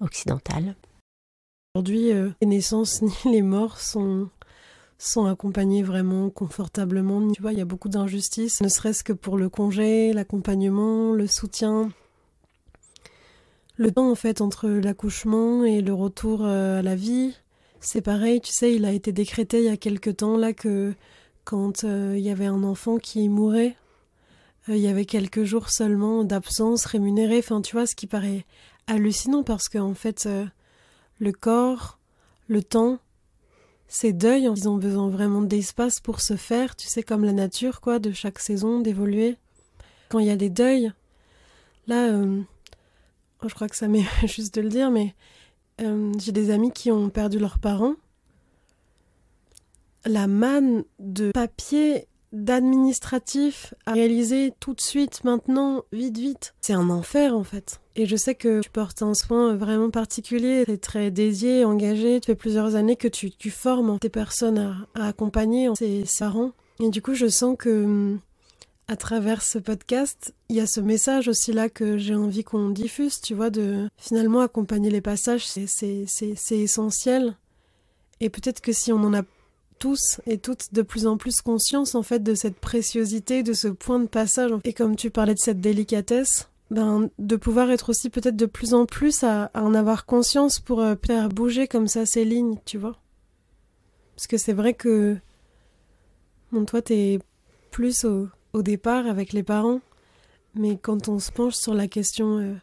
occidentale. 0.00 0.74
Aujourd'hui, 1.74 2.12
euh, 2.12 2.30
les 2.40 2.48
naissances 2.48 3.02
ni 3.02 3.12
les 3.32 3.42
morts 3.42 3.80
sont, 3.80 4.28
sont 4.98 5.26
accompagnées 5.26 5.82
vraiment 5.82 6.30
confortablement. 6.30 7.30
Tu 7.32 7.42
vois, 7.42 7.52
il 7.52 7.58
y 7.58 7.62
a 7.62 7.66
beaucoup 7.66 7.88
d'injustices, 7.88 8.60
ne 8.60 8.68
serait-ce 8.68 9.04
que 9.04 9.12
pour 9.12 9.38
le 9.38 9.48
congé, 9.48 10.12
l'accompagnement, 10.12 11.12
le 11.12 11.26
soutien. 11.26 11.90
Le 13.76 13.90
temps, 13.90 14.08
en 14.08 14.14
fait, 14.14 14.40
entre 14.40 14.68
l'accouchement 14.68 15.64
et 15.64 15.80
le 15.80 15.92
retour 15.92 16.44
euh, 16.44 16.78
à 16.78 16.82
la 16.82 16.94
vie, 16.94 17.34
c'est 17.86 18.02
pareil, 18.02 18.40
tu 18.40 18.52
sais, 18.52 18.74
il 18.74 18.84
a 18.84 18.92
été 18.92 19.12
décrété 19.12 19.58
il 19.58 19.64
y 19.64 19.68
a 19.68 19.76
quelque 19.76 20.10
temps, 20.10 20.36
là, 20.36 20.52
que 20.52 20.94
quand 21.44 21.84
euh, 21.84 22.14
il 22.16 22.24
y 22.24 22.30
avait 22.30 22.46
un 22.46 22.64
enfant 22.64 22.98
qui 22.98 23.28
mourait, 23.28 23.76
il 24.68 24.78
y 24.78 24.88
avait 24.88 25.04
quelques 25.04 25.44
jours 25.44 25.68
seulement 25.68 26.24
d'absence 26.24 26.86
rémunérée. 26.86 27.38
Enfin, 27.38 27.60
tu 27.60 27.76
vois, 27.76 27.86
ce 27.86 27.94
qui 27.94 28.06
paraît 28.06 28.46
hallucinant 28.86 29.42
parce 29.42 29.68
qu'en 29.68 29.90
en 29.90 29.94
fait 29.94 30.26
le 31.18 31.32
corps, 31.32 31.98
le 32.48 32.62
temps, 32.62 32.98
ces 33.88 34.12
deuils, 34.12 34.44
ils 34.44 34.68
ont 34.68 34.76
besoin 34.76 35.08
vraiment 35.08 35.42
d'espace 35.42 36.00
pour 36.00 36.20
se 36.20 36.36
faire, 36.36 36.76
tu 36.76 36.88
sais, 36.88 37.02
comme 37.02 37.24
la 37.24 37.32
nature, 37.32 37.80
quoi, 37.80 37.98
de 37.98 38.12
chaque 38.12 38.38
saison, 38.38 38.80
d'évoluer. 38.80 39.36
Quand 40.08 40.18
il 40.18 40.26
y 40.26 40.30
a 40.30 40.36
des 40.36 40.50
deuils, 40.50 40.92
là, 41.86 42.08
euh, 42.08 42.42
oh, 43.42 43.48
je 43.48 43.54
crois 43.54 43.68
que 43.68 43.76
ça 43.76 43.88
m'est 43.88 44.04
juste 44.26 44.54
de 44.54 44.62
le 44.62 44.68
dire, 44.68 44.90
mais 44.90 45.14
euh, 45.80 46.12
j'ai 46.18 46.32
des 46.32 46.50
amis 46.50 46.72
qui 46.72 46.90
ont 46.90 47.08
perdu 47.10 47.38
leurs 47.38 47.58
parents. 47.58 47.94
La 50.04 50.26
manne 50.26 50.84
de 50.98 51.30
papier 51.32 52.06
d'administratif 52.32 53.74
à 53.86 53.92
réaliser 53.92 54.52
tout 54.58 54.74
de 54.74 54.80
suite, 54.80 55.22
maintenant, 55.24 55.84
vite, 55.92 56.18
vite. 56.18 56.54
C'est 56.60 56.72
un 56.72 56.90
enfer 56.90 57.34
en 57.34 57.44
fait. 57.44 57.80
Et 57.96 58.06
je 58.06 58.16
sais 58.16 58.34
que 58.34 58.60
tu 58.60 58.70
portes 58.70 59.02
un 59.02 59.14
soin 59.14 59.54
vraiment 59.56 59.90
particulier, 59.90 60.64
tu 60.66 60.72
es 60.72 60.76
très 60.76 61.10
dédié, 61.12 61.64
engagé, 61.64 62.18
tu 62.20 62.26
fais 62.26 62.34
plusieurs 62.34 62.74
années 62.74 62.96
que 62.96 63.06
tu, 63.06 63.30
formes 63.50 63.98
tes 64.00 64.08
personnes 64.08 64.86
à, 64.94 65.06
accompagner 65.06 65.68
ces 65.76 66.04
parents. 66.18 66.50
Et 66.80 66.88
du 66.88 67.00
coup, 67.00 67.14
je 67.14 67.28
sens 67.28 67.56
que 67.56 67.84
hum, 67.84 68.20
à 68.86 68.96
travers 68.96 69.42
ce 69.42 69.58
podcast, 69.58 70.34
il 70.48 70.56
y 70.56 70.60
a 70.60 70.66
ce 70.66 70.80
message 70.80 71.28
aussi 71.28 71.52
là 71.52 71.68
que 71.68 71.96
j'ai 71.96 72.14
envie 72.14 72.44
qu'on 72.44 72.70
diffuse, 72.70 73.20
tu 73.20 73.34
vois, 73.34 73.50
de 73.50 73.88
finalement 73.96 74.40
accompagner 74.40 74.90
les 74.90 75.00
passages, 75.00 75.46
c'est 75.46 76.06
essentiel. 76.50 77.36
Et 78.20 78.28
peut-être 78.28 78.60
que 78.60 78.72
si 78.72 78.92
on 78.92 79.02
en 79.02 79.14
a 79.14 79.22
tous 79.78 80.20
et 80.26 80.38
toutes 80.38 80.72
de 80.72 80.82
plus 80.82 81.06
en 81.06 81.16
plus 81.16 81.40
conscience 81.40 81.94
en 81.94 82.02
fait 82.02 82.22
de 82.22 82.34
cette 82.34 82.58
préciosité, 82.58 83.42
de 83.42 83.52
ce 83.52 83.68
point 83.68 83.98
de 83.98 84.06
passage. 84.06 84.50
Et 84.64 84.72
comme 84.72 84.96
tu 84.96 85.10
parlais 85.10 85.34
de 85.34 85.38
cette 85.38 85.60
délicatesse, 85.60 86.48
ben, 86.70 87.10
de 87.18 87.36
pouvoir 87.36 87.70
être 87.70 87.90
aussi 87.90 88.10
peut-être 88.10 88.36
de 88.36 88.46
plus 88.46 88.74
en 88.74 88.86
plus 88.86 89.22
à, 89.22 89.50
en 89.54 89.74
avoir 89.74 90.06
conscience 90.06 90.58
pour 90.58 90.80
euh, 90.80 90.94
faire 91.04 91.28
bouger 91.28 91.68
comme 91.68 91.88
ça 91.88 92.06
ces 92.06 92.24
lignes, 92.24 92.56
tu 92.64 92.78
vois. 92.78 92.96
Parce 94.16 94.26
que 94.26 94.38
c'est 94.38 94.52
vrai 94.52 94.74
que, 94.74 95.16
bon, 96.52 96.64
toi, 96.64 96.80
t'es 96.80 97.18
plus 97.70 98.04
au, 98.04 98.28
au, 98.54 98.62
départ 98.62 99.06
avec 99.06 99.32
les 99.32 99.42
parents, 99.42 99.80
mais 100.54 100.78
quand 100.80 101.08
on 101.08 101.18
se 101.18 101.30
penche 101.30 101.54
sur 101.54 101.74
la 101.74 101.88
question 101.88 102.38
euh, 102.38 102.54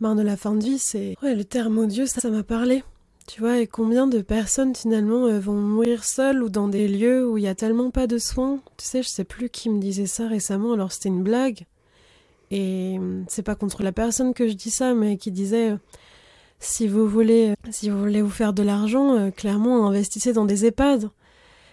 marre 0.00 0.16
de 0.16 0.22
la 0.22 0.36
fin 0.36 0.54
de 0.54 0.64
vie, 0.64 0.78
c'est... 0.78 1.16
Ouais, 1.22 1.34
le 1.34 1.44
terme 1.44 1.78
odieux, 1.78 2.06
ça 2.06 2.28
m'a 2.30 2.42
parlé. 2.42 2.82
Tu 3.26 3.40
vois, 3.40 3.58
et 3.58 3.66
combien 3.66 4.06
de 4.06 4.20
personnes 4.20 4.74
finalement 4.74 5.26
euh, 5.26 5.40
vont 5.40 5.54
mourir 5.54 6.04
seules 6.04 6.42
ou 6.42 6.50
dans 6.50 6.68
des 6.68 6.88
lieux 6.88 7.26
où 7.26 7.38
il 7.38 7.44
y 7.44 7.48
a 7.48 7.54
tellement 7.54 7.90
pas 7.90 8.06
de 8.06 8.18
soins? 8.18 8.60
Tu 8.76 8.84
sais, 8.84 9.02
je 9.02 9.08
sais 9.08 9.24
plus 9.24 9.48
qui 9.48 9.70
me 9.70 9.80
disait 9.80 10.06
ça 10.06 10.28
récemment, 10.28 10.74
alors 10.74 10.92
c'était 10.92 11.08
une 11.08 11.22
blague. 11.22 11.64
Et 12.50 12.96
hum, 12.98 13.24
c'est 13.28 13.42
pas 13.42 13.54
contre 13.54 13.82
la 13.82 13.92
personne 13.92 14.34
que 14.34 14.46
je 14.46 14.52
dis 14.52 14.70
ça, 14.70 14.92
mais 14.92 15.16
qui 15.16 15.30
disait 15.30 15.70
euh, 15.70 15.76
si 16.60 16.86
vous 16.86 17.08
voulez 17.08 17.50
euh, 17.50 17.70
si 17.70 17.88
vous 17.88 17.98
voulez 17.98 18.20
vous 18.20 18.28
faire 18.30 18.52
de 18.52 18.62
l'argent, 18.62 19.30
clairement 19.30 19.86
investissez 19.88 20.34
dans 20.34 20.44
des 20.44 20.66
EHPAD. 20.66 21.08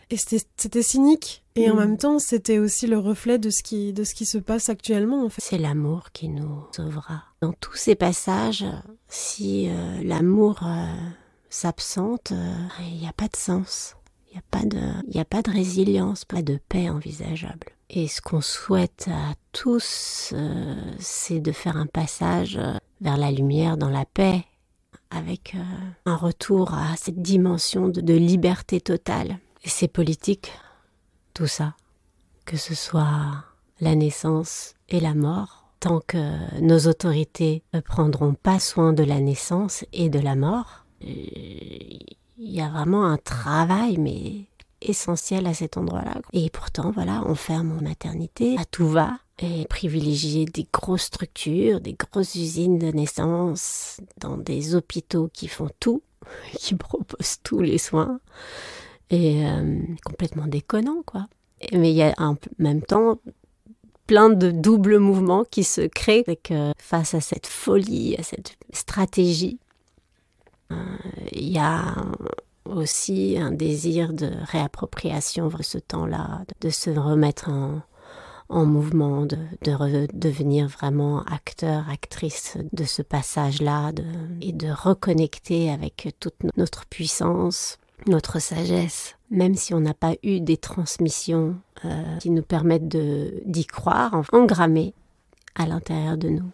Et 0.09 0.17
c'était 0.17 0.81
cynique. 0.81 1.40
Et 1.55 1.69
en 1.69 1.75
mm. 1.75 1.79
même 1.79 1.97
temps, 1.97 2.19
c'était 2.19 2.59
aussi 2.59 2.87
le 2.87 2.97
reflet 2.97 3.37
de 3.37 3.49
ce 3.49 3.63
qui, 3.63 3.93
de 3.93 4.03
ce 4.03 4.15
qui 4.15 4.25
se 4.25 4.37
passe 4.37 4.69
actuellement. 4.69 5.25
En 5.25 5.29
fait. 5.29 5.41
C'est 5.41 5.57
l'amour 5.57 6.11
qui 6.13 6.29
nous 6.29 6.63
sauvera. 6.71 7.23
Dans 7.41 7.53
tous 7.53 7.75
ces 7.75 7.95
passages, 7.95 8.65
si 9.07 9.67
euh, 9.69 10.01
l'amour 10.03 10.59
euh, 10.63 10.85
s'absente, 11.49 12.31
euh, 12.31 12.53
il 12.79 12.99
n'y 12.99 13.07
a 13.07 13.13
pas 13.13 13.27
de 13.27 13.35
sens. 13.35 13.95
Il 14.29 14.35
n'y 14.35 14.39
a, 14.39 14.43
pas 14.49 14.65
de, 14.65 15.19
a 15.19 15.25
pas 15.25 15.41
de 15.41 15.51
résilience, 15.51 16.23
pas 16.23 16.41
de 16.41 16.57
paix 16.69 16.89
envisageable. 16.89 17.67
Et 17.89 18.07
ce 18.07 18.21
qu'on 18.21 18.39
souhaite 18.39 19.09
à 19.09 19.33
tous, 19.51 20.33
c'est 20.99 21.39
de 21.41 21.51
faire 21.51 21.75
un 21.75 21.85
passage 21.85 22.57
vers 23.01 23.17
la 23.17 23.29
lumière 23.29 23.75
dans 23.75 23.89
la 23.89 24.05
paix, 24.05 24.45
avec 25.09 25.57
un 26.05 26.15
retour 26.15 26.73
à 26.73 26.95
cette 26.95 27.21
dimension 27.21 27.89
de 27.89 28.13
liberté 28.13 28.79
totale. 28.79 29.37
Et 29.65 29.69
c'est 29.69 29.89
politique 29.89 30.53
tout 31.33 31.47
ça, 31.47 31.75
que 32.45 32.57
ce 32.57 32.75
soit 32.75 33.45
la 33.79 33.95
naissance 33.95 34.75
et 34.89 34.99
la 34.99 35.13
mort, 35.13 35.65
tant 35.79 36.01
que 36.05 36.59
nos 36.61 36.87
autorités 36.87 37.63
ne 37.73 37.79
prendront 37.79 38.33
pas 38.33 38.59
soin 38.59 38.93
de 38.93 39.03
la 39.03 39.19
naissance 39.19 39.85
et 39.93 40.09
de 40.09 40.19
la 40.19 40.35
mort, 40.35 40.85
euh, 41.03 41.07
il 41.07 42.51
y 42.51 42.61
a 42.61 42.69
vraiment 42.69 43.05
un 43.05 43.17
travail, 43.17 43.97
mais 43.97 44.45
essentiel 44.81 45.45
à 45.47 45.53
cet 45.53 45.77
endroit-là. 45.77 46.21
Et 46.33 46.49
pourtant, 46.49 46.91
voilà, 46.91 47.23
on 47.25 47.35
ferme 47.35 47.77
en 47.77 47.83
maternité 47.83 48.57
à 48.57 48.65
tout 48.65 48.87
va 48.87 49.19
et 49.39 49.65
privilégier 49.65 50.45
des 50.45 50.67
grosses 50.71 51.03
structures, 51.03 51.81
des 51.81 51.93
grosses 51.93 52.35
usines 52.35 52.77
de 52.77 52.91
naissance, 52.91 53.99
dans 54.17 54.37
des 54.37 54.75
hôpitaux 54.75 55.29
qui 55.33 55.47
font 55.47 55.69
tout, 55.79 56.03
qui 56.57 56.75
proposent 56.75 57.39
tous 57.43 57.61
les 57.61 57.77
soins 57.77 58.19
et 59.11 59.45
euh, 59.45 59.79
complètement 60.03 60.47
déconnant, 60.47 61.03
quoi. 61.05 61.27
Mais 61.73 61.91
il 61.91 61.95
y 61.95 62.01
a 62.01 62.13
en 62.17 62.35
même 62.57 62.81
temps 62.81 63.19
plein 64.07 64.29
de 64.29 64.49
doubles 64.49 64.97
mouvements 64.97 65.43
qui 65.43 65.63
se 65.63 65.81
créent 65.81 66.25
face 66.79 67.13
à 67.13 67.21
cette 67.21 67.45
folie, 67.45 68.15
à 68.17 68.23
cette 68.23 68.57
stratégie. 68.73 69.59
Euh, 70.71 70.75
il 71.31 71.49
y 71.49 71.59
a 71.59 71.95
aussi 72.65 73.37
un 73.37 73.51
désir 73.51 74.13
de 74.13 74.31
réappropriation 74.43 75.49
de 75.49 75.61
ce 75.61 75.77
temps-là, 75.77 76.41
de 76.61 76.69
se 76.69 76.89
remettre 76.89 77.49
en, 77.49 77.81
en 78.49 78.65
mouvement, 78.65 79.25
de, 79.25 79.37
de 79.63 80.07
devenir 80.13 80.67
vraiment 80.67 81.23
acteur, 81.23 81.89
actrice 81.89 82.57
de 82.71 82.85
ce 82.85 83.01
passage-là, 83.01 83.91
et 84.41 84.53
de 84.53 84.69
reconnecter 84.69 85.69
avec 85.69 86.15
toute 86.19 86.35
notre 86.57 86.85
puissance 86.85 87.77
notre 88.07 88.39
sagesse, 88.39 89.15
même 89.29 89.55
si 89.55 89.73
on 89.73 89.79
n'a 89.79 89.93
pas 89.93 90.15
eu 90.23 90.39
des 90.39 90.57
transmissions 90.57 91.55
euh, 91.85 92.17
qui 92.17 92.29
nous 92.29 92.41
permettent 92.41 92.87
d'y 92.87 93.65
croire, 93.65 94.23
engrammer 94.31 94.93
à 95.55 95.65
l'intérieur 95.65 96.17
de 96.17 96.29
nous. 96.29 96.51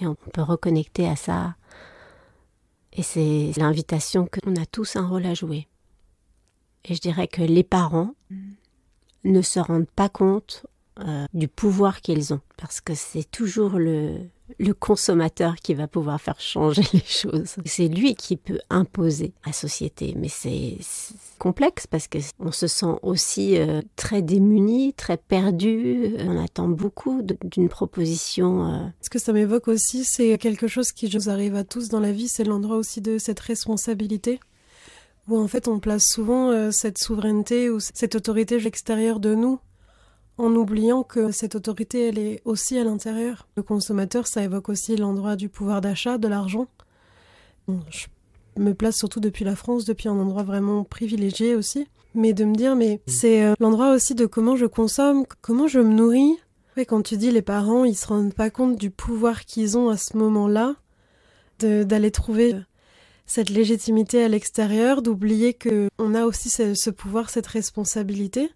Et 0.00 0.06
on 0.06 0.14
peut 0.14 0.42
reconnecter 0.42 1.08
à 1.08 1.16
ça. 1.16 1.54
Et 2.92 3.02
c'est 3.02 3.52
l'invitation 3.56 4.26
qu'on 4.26 4.56
a 4.56 4.66
tous 4.66 4.96
un 4.96 5.06
rôle 5.06 5.26
à 5.26 5.34
jouer. 5.34 5.68
Et 6.84 6.94
je 6.94 7.00
dirais 7.00 7.28
que 7.28 7.42
les 7.42 7.62
parents 7.64 8.14
ne 9.24 9.42
se 9.42 9.60
rendent 9.60 9.90
pas 9.90 10.08
compte 10.08 10.66
euh, 11.00 11.26
du 11.34 11.48
pouvoir 11.48 12.00
qu'ils 12.00 12.34
ont, 12.34 12.40
parce 12.56 12.80
que 12.80 12.94
c'est 12.94 13.30
toujours 13.30 13.78
le, 13.78 14.18
le 14.58 14.72
consommateur 14.72 15.56
qui 15.56 15.74
va 15.74 15.86
pouvoir 15.86 16.20
faire 16.20 16.40
changer 16.40 16.82
les 16.92 17.04
choses. 17.04 17.56
C'est 17.64 17.88
lui 17.88 18.14
qui 18.14 18.36
peut 18.36 18.60
imposer 18.70 19.32
la 19.46 19.52
société, 19.52 20.14
mais 20.16 20.28
c'est 20.28 20.76
complexe 21.38 21.86
parce 21.86 22.08
que 22.08 22.18
on 22.38 22.52
se 22.52 22.66
sent 22.66 22.94
aussi 23.02 23.58
euh, 23.58 23.82
très 23.96 24.22
démuni, 24.22 24.92
très 24.92 25.16
perdu. 25.16 26.14
On 26.20 26.42
attend 26.42 26.68
beaucoup 26.68 27.22
d'une 27.44 27.68
proposition. 27.68 28.66
Euh. 28.66 28.78
Ce 29.00 29.10
que 29.10 29.18
ça 29.18 29.32
m'évoque 29.32 29.68
aussi, 29.68 30.04
c'est 30.04 30.36
quelque 30.38 30.68
chose 30.68 30.92
qui 30.92 31.14
nous 31.14 31.28
arrive 31.28 31.54
à 31.54 31.64
tous 31.64 31.88
dans 31.88 32.00
la 32.00 32.12
vie, 32.12 32.28
c'est 32.28 32.44
l'endroit 32.44 32.76
aussi 32.76 33.00
de 33.00 33.18
cette 33.18 33.40
responsabilité 33.40 34.40
où 35.28 35.38
en 35.38 35.48
fait 35.48 35.68
on 35.68 35.78
place 35.78 36.04
souvent 36.06 36.50
euh, 36.50 36.70
cette 36.70 36.98
souveraineté 36.98 37.70
ou 37.70 37.78
cette 37.80 38.14
autorité 38.14 38.66
extérieure 38.66 39.20
de 39.20 39.34
nous 39.34 39.60
en 40.40 40.54
oubliant 40.54 41.02
que 41.02 41.30
cette 41.30 41.54
autorité, 41.54 42.08
elle 42.08 42.18
est 42.18 42.40
aussi 42.44 42.78
à 42.78 42.84
l'intérieur. 42.84 43.46
Le 43.56 43.62
consommateur, 43.62 44.26
ça 44.26 44.42
évoque 44.42 44.68
aussi 44.68 44.96
l'endroit 44.96 45.36
du 45.36 45.48
pouvoir 45.48 45.80
d'achat, 45.80 46.18
de 46.18 46.28
l'argent. 46.28 46.66
je 47.68 48.06
me 48.56 48.72
place 48.72 48.96
surtout 48.96 49.20
depuis 49.20 49.44
la 49.44 49.54
France, 49.54 49.84
depuis 49.84 50.08
un 50.08 50.18
endroit 50.18 50.42
vraiment 50.42 50.84
privilégié 50.84 51.54
aussi. 51.54 51.86
Mais 52.14 52.32
de 52.32 52.44
me 52.44 52.54
dire, 52.54 52.74
mais 52.74 52.96
mm. 52.96 53.10
c'est 53.10 53.44
euh, 53.44 53.54
l'endroit 53.60 53.92
aussi 53.92 54.14
de 54.14 54.26
comment 54.26 54.56
je 54.56 54.66
consomme, 54.66 55.24
comment 55.42 55.68
je 55.68 55.78
me 55.78 55.92
nourris. 55.92 56.38
Ouais, 56.76 56.86
quand 56.86 57.02
tu 57.02 57.16
dis 57.16 57.30
les 57.30 57.42
parents, 57.42 57.84
ils 57.84 57.96
se 57.96 58.06
rendent 58.06 58.34
pas 58.34 58.50
compte 58.50 58.76
du 58.76 58.90
pouvoir 58.90 59.44
qu'ils 59.44 59.76
ont 59.76 59.90
à 59.90 59.96
ce 59.96 60.16
moment-là, 60.16 60.76
d'aller 61.58 62.10
trouver 62.10 62.54
euh, 62.54 62.60
cette 63.30 63.50
légitimité 63.50 64.24
à 64.24 64.28
l'extérieur, 64.28 65.02
d'oublier 65.02 65.54
que 65.54 65.88
on 66.00 66.16
a 66.16 66.24
aussi 66.24 66.50
ce, 66.50 66.90
pouvoir, 66.90 67.30
cette 67.30 67.46
responsabilité, 67.46 68.50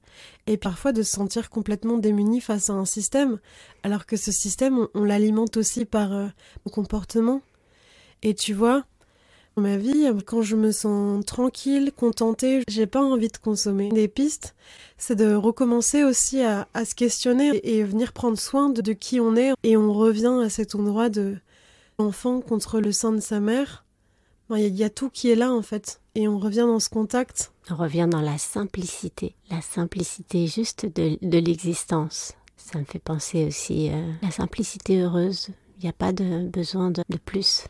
et 0.49 0.57
parfois 0.57 0.91
de 0.91 1.05
se 1.05 1.13
sentir 1.13 1.49
complètement 1.49 1.97
démuni 1.97 2.41
face 2.41 2.71
à 2.71 2.73
un 2.73 2.85
système, 2.85 3.39
alors 3.85 4.05
que 4.05 4.17
ce 4.17 4.33
système, 4.33 4.89
on, 4.95 5.05
l'alimente 5.05 5.57
aussi 5.57 5.85
par 5.85 6.13
euh, 6.13 6.27
comportement. 6.73 7.41
Et 8.25 8.35
tu 8.35 8.53
vois, 8.53 8.85
dans 9.55 9.63
ma 9.63 9.77
vie, 9.77 10.09
quand 10.27 10.43
je 10.43 10.57
me 10.57 10.73
sens 10.73 11.25
tranquille, 11.25 11.93
contentée, 11.97 12.65
j'ai 12.67 12.87
pas 12.89 13.01
envie 13.01 13.29
de 13.29 13.37
consommer. 13.37 13.91
Des 13.91 14.09
pistes, 14.09 14.57
c'est 14.99 15.15
de 15.15 15.37
recommencer 15.37 16.03
aussi 16.03 16.43
à, 16.43 16.67
se 16.85 16.97
questionner 16.97 17.61
et, 17.63 17.85
venir 17.85 18.13
prendre 18.13 18.41
soin 18.41 18.71
de, 18.71 18.83
de 18.83 18.93
qui 18.93 19.21
on 19.21 19.37
est, 19.37 19.53
et 19.63 19.77
on 19.77 19.93
revient 19.93 20.41
à 20.43 20.51
cet 20.51 20.75
endroit 20.75 21.11
de 21.11 21.37
l'enfant 22.01 22.41
contre 22.41 22.81
le 22.81 22.91
sein 22.91 23.13
de 23.13 23.21
sa 23.21 23.39
mère 23.39 23.84
il 24.51 24.75
y, 24.75 24.85
a 24.85 24.91
tout 24.91 25.11
qui 25.11 25.31
est 25.31 25.35
là 25.37 25.53
en 25.53 25.63
fait. 25.63 26.01
Et 26.15 26.29
on 26.29 26.39
revient 26.39 26.67
dans 26.67 26.81
ce 26.81 26.91
contact. 26.91 27.53
On 27.71 27.77
revient 27.77 28.09
dans 28.11 28.21
la 28.21 28.39
simplicité. 28.39 29.35
La 29.51 29.61
simplicité 29.61 30.47
juste 30.47 30.87
de, 30.87 31.39
l'existence. 31.39 32.35
Ça 32.57 32.79
me 32.79 32.85
fait 32.85 32.99
penser 32.99 33.47
aussi 33.47 33.89
à 33.89 33.97
euh, 33.97 34.13
la 34.23 34.31
simplicité 34.31 35.01
heureuse. 35.01 35.49
Il 35.79 35.85
n'y 35.85 35.89
a 35.89 35.93
pas 35.93 36.13
de 36.13 36.47
besoin 36.49 36.91
de, 36.91 37.03
plus. 37.25 37.65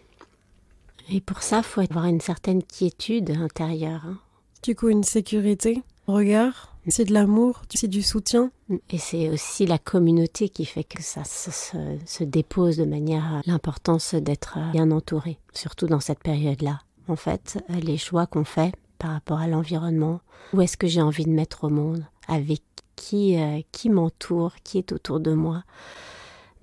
Et 1.11 1.21
pour 1.21 1.43
ça, 1.43 1.59
il 1.59 1.65
faut 1.65 1.81
avoir 1.81 2.05
une 2.05 2.21
certaine 2.21 2.63
quiétude 2.63 3.31
intérieure. 3.31 4.03
Hein. 4.07 4.19
Du 4.63 4.75
coup, 4.75 4.89
une 4.89 5.05
sécurité, 5.05 5.83
regard, 6.07 6.74
c'est 6.88 7.05
de 7.05 7.12
l'amour, 7.12 7.62
c'est 7.75 7.88
du 7.88 8.03
soutien. 8.03 8.51
Et 8.90 8.99
c'est 8.99 9.31
aussi 9.31 9.66
la 9.66 9.79
communauté 9.79 10.49
qui 10.49 10.64
fait 10.64 10.85
que 10.85 11.03
ça 11.03 11.25
se, 11.25 12.25
dépose 12.25 12.77
de 12.77 12.85
manière 12.85 13.42
l'importance 13.47 14.14
d'être 14.14 14.59
bien 14.73 14.90
entouré, 14.90 15.38
surtout 15.53 15.87
dans 15.87 16.01
cette 16.01 16.20
période-là. 16.20 16.81
En 17.09 17.16
fait, 17.16 17.62
les 17.68 17.99
choix 17.99 18.27
qu'on 18.27 18.44
fait 18.44 18.75
par 18.99 19.12
rapport 19.12 19.38
à 19.38 19.47
l'environnement, 19.47 20.20
où 20.53 20.61
est-ce 20.62 20.77
que 20.77 20.87
j'ai 20.87 21.03
envie 21.03 21.25
de 21.25 21.31
mettre 21.31 21.64
au 21.64 21.68
monde, 21.68 22.05
avec 22.29 22.62
qui, 22.97 23.37
euh, 23.37 23.61
qui 23.73 23.90
m'entoure, 23.90 24.55
qui 24.62 24.79
est 24.79 24.92
autour 24.92 25.20
de 25.20 25.33
moi, 25.33 25.64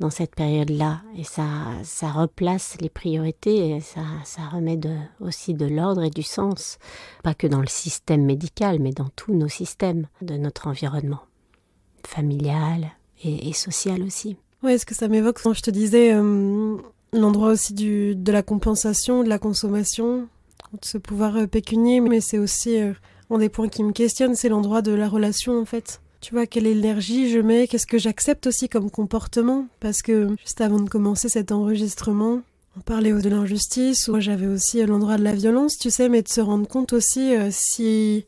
dans 0.02 0.10
cette 0.10 0.36
période-là. 0.36 1.02
Et 1.18 1.24
ça, 1.24 1.46
ça 1.84 2.10
replace 2.10 2.76
les 2.82 2.90
priorités 2.90 3.70
et 3.70 3.80
ça, 3.80 4.02
ça 4.26 4.42
remet 4.52 4.78
aussi 5.22 5.54
de 5.54 5.66
l'ordre 5.66 6.04
et 6.04 6.10
du 6.10 6.24
sens, 6.24 6.80
pas 7.24 7.34
que 7.34 7.48
dans 7.48 7.62
le 7.62 7.68
système 7.68 8.26
médical, 8.26 8.80
mais 8.80 8.92
dans 8.92 9.10
tous 9.16 9.34
nos 9.34 9.48
systèmes 9.48 10.08
de 10.22 10.36
notre 10.36 10.68
environnement, 10.68 11.22
familial 12.06 12.92
et, 13.24 13.54
social 13.54 14.02
aussi. 14.02 14.36
Oui, 14.64 14.74
est-ce 14.74 14.86
que 14.86 14.96
ça 14.96 15.08
m'évoque 15.08 15.40
quand 15.42 15.54
je 15.54 15.62
te 15.62 15.70
disais 15.70 16.14
euh, 16.14 16.78
l'endroit 17.14 17.52
aussi 17.52 17.74
du, 17.74 18.16
de 18.16 18.32
la 18.32 18.42
compensation, 18.42 19.24
de 19.24 19.30
la 19.30 19.38
consommation, 19.38 20.28
de 20.74 20.86
ce 20.86 20.98
pouvoir 20.98 21.36
euh, 21.36 21.46
pécunier, 21.46 22.02
mais 22.02 22.20
c'est 22.20 22.40
aussi 22.40 22.82
euh, 22.82 22.94
un 23.30 23.38
des 23.38 23.50
points 23.50 23.70
qui 23.70 23.84
me 23.84 23.92
questionne, 23.92 24.34
c'est 24.34 24.50
l'endroit 24.50 24.82
de 24.82 24.92
la 24.92 25.08
relation 25.08 25.60
en 25.60 25.66
fait 25.66 26.02
tu 26.22 26.36
vois, 26.36 26.46
quelle 26.46 26.68
énergie 26.68 27.30
je 27.32 27.40
mets, 27.40 27.68
qu'est-ce 27.68 27.88
que 27.88 27.98
j'accepte 27.98 28.46
aussi 28.48 28.70
comme 28.70 28.92
comportement. 28.92 29.68
Parce 29.80 30.04
que 30.04 30.30
juste 30.40 30.62
avant 30.62 30.80
de 30.80 30.88
commencer 30.88 31.30
cet 31.30 31.52
enregistrement, 31.52 32.42
on 32.78 32.82
parlait 32.82 33.12
de 33.12 33.30
l'injustice, 33.30 34.08
ou 34.08 34.20
j'avais 34.20 34.48
aussi 34.48 34.86
l'endroit 34.86 35.18
de 35.18 35.24
la 35.24 35.34
violence, 35.34 35.78
tu 35.78 35.90
sais, 35.90 36.10
mais 36.10 36.22
de 36.22 36.30
se 36.30 36.40
rendre 36.40 36.68
compte 36.68 36.94
aussi 36.94 37.36
euh, 37.36 37.50
si, 37.52 38.26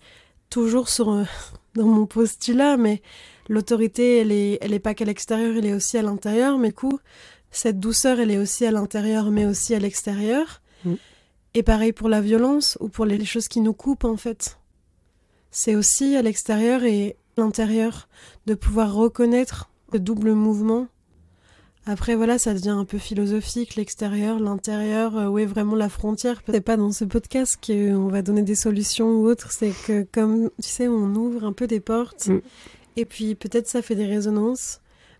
toujours 0.50 0.90
sur, 0.90 1.12
euh, 1.12 1.24
dans 1.76 1.86
mon 1.86 2.08
postulat, 2.08 2.78
mais 2.78 3.02
l'autorité, 3.48 4.18
elle 4.18 4.32
est, 4.32 4.58
elle 4.62 4.74
est 4.74 4.80
pas 4.80 4.96
qu'à 4.96 5.06
l'extérieur, 5.06 5.56
elle 5.56 5.66
est 5.68 5.74
aussi 5.74 5.98
à 5.98 6.02
l'intérieur, 6.02 6.58
mais 6.58 6.70
du 6.70 6.74
coup, 6.74 7.00
cette 7.52 7.80
douceur, 7.80 8.20
elle 8.20 8.32
est 8.32 8.40
aussi 8.40 8.66
à 8.66 8.72
l'intérieur, 8.72 9.30
mais 9.30 9.46
aussi 9.46 9.76
à 9.76 9.80
l'extérieur. 9.80 10.62
Mm. 10.84 10.96
Et 11.54 11.62
pareil 11.62 11.94
pour 11.94 12.10
la 12.10 12.22
violence, 12.22 12.76
ou 12.82 12.90
pour 12.90 13.06
les 13.06 13.24
choses 13.24 13.48
qui 13.48 13.62
nous 13.62 13.74
coupent, 13.74 14.06
en 14.06 14.18
fait. 14.18 14.58
C'est 15.52 15.76
aussi 15.76 16.16
à 16.16 16.24
l'extérieur 16.24 16.84
et 16.84 17.16
l'intérieur, 17.38 18.08
de 18.46 18.54
pouvoir 18.54 18.94
reconnaître 18.94 19.70
le 19.92 20.00
double 20.00 20.34
mouvement. 20.34 20.88
Après, 21.86 22.16
voilà, 22.16 22.40
ça 22.40 22.54
devient 22.54 22.70
un 22.70 22.86
peu 22.86 22.98
philosophique, 22.98 23.76
l'extérieur, 23.76 24.40
l'intérieur, 24.40 25.18
euh, 25.18 25.28
où 25.28 25.38
est 25.38 25.46
vraiment 25.46 25.76
la 25.76 25.90
frontière. 25.90 26.42
C'est 26.48 26.62
pas 26.62 26.78
dans 26.78 26.94
ce 26.94 27.04
podcast 27.04 27.58
qu'on 27.66 28.08
va 28.08 28.22
donner 28.22 28.42
des 28.42 28.56
solutions 28.56 29.18
ou 29.18 29.28
autres, 29.28 29.52
c'est 29.52 29.74
que 29.86 30.08
comme, 30.12 30.50
tu 30.62 30.70
sais, 30.70 30.88
on 30.88 31.14
ouvre 31.16 31.44
un 31.44 31.52
peu 31.52 31.68
des 31.68 31.82
portes. 31.82 32.28
Mm. 32.28 32.42
Et 32.96 33.06
puis 33.06 33.36
peut-être 33.36 33.68
ça 33.68 33.82
fait 33.82 33.96
des 33.96 34.06
résonances. 34.06 34.80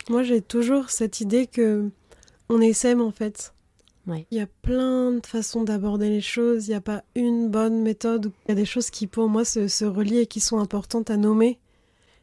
Moi, 0.10 0.24
j'ai 0.24 0.42
toujours 0.42 0.90
cette 0.90 1.20
idée 1.20 1.48
que 1.48 1.90
on 2.50 2.62
essaime 2.62 3.02
en 3.02 3.12
fait. 3.12 3.54
Il 4.08 4.38
y 4.38 4.42
a 4.42 4.48
plein 4.62 5.12
de 5.12 5.26
façons 5.26 5.64
d'aborder 5.64 6.10
les 6.10 6.22
choses, 6.22 6.68
il 6.68 6.72
n'y 6.72 6.76
a 6.76 6.82
pas 6.82 7.04
une 7.16 7.50
bonne 7.50 7.82
méthode. 7.82 8.32
Il 8.46 8.50
y 8.50 8.52
a 8.52 8.56
des 8.56 8.66
choses 8.66 8.90
qui 8.90 9.08
pour 9.08 9.30
moi 9.30 9.46
se, 9.46 9.70
se 9.70 9.86
relient 9.86 10.20
et 10.20 10.28
qui 10.28 10.42
sont 10.42 10.60
importantes 10.60 11.10
à 11.10 11.16
nommer. 11.16 11.58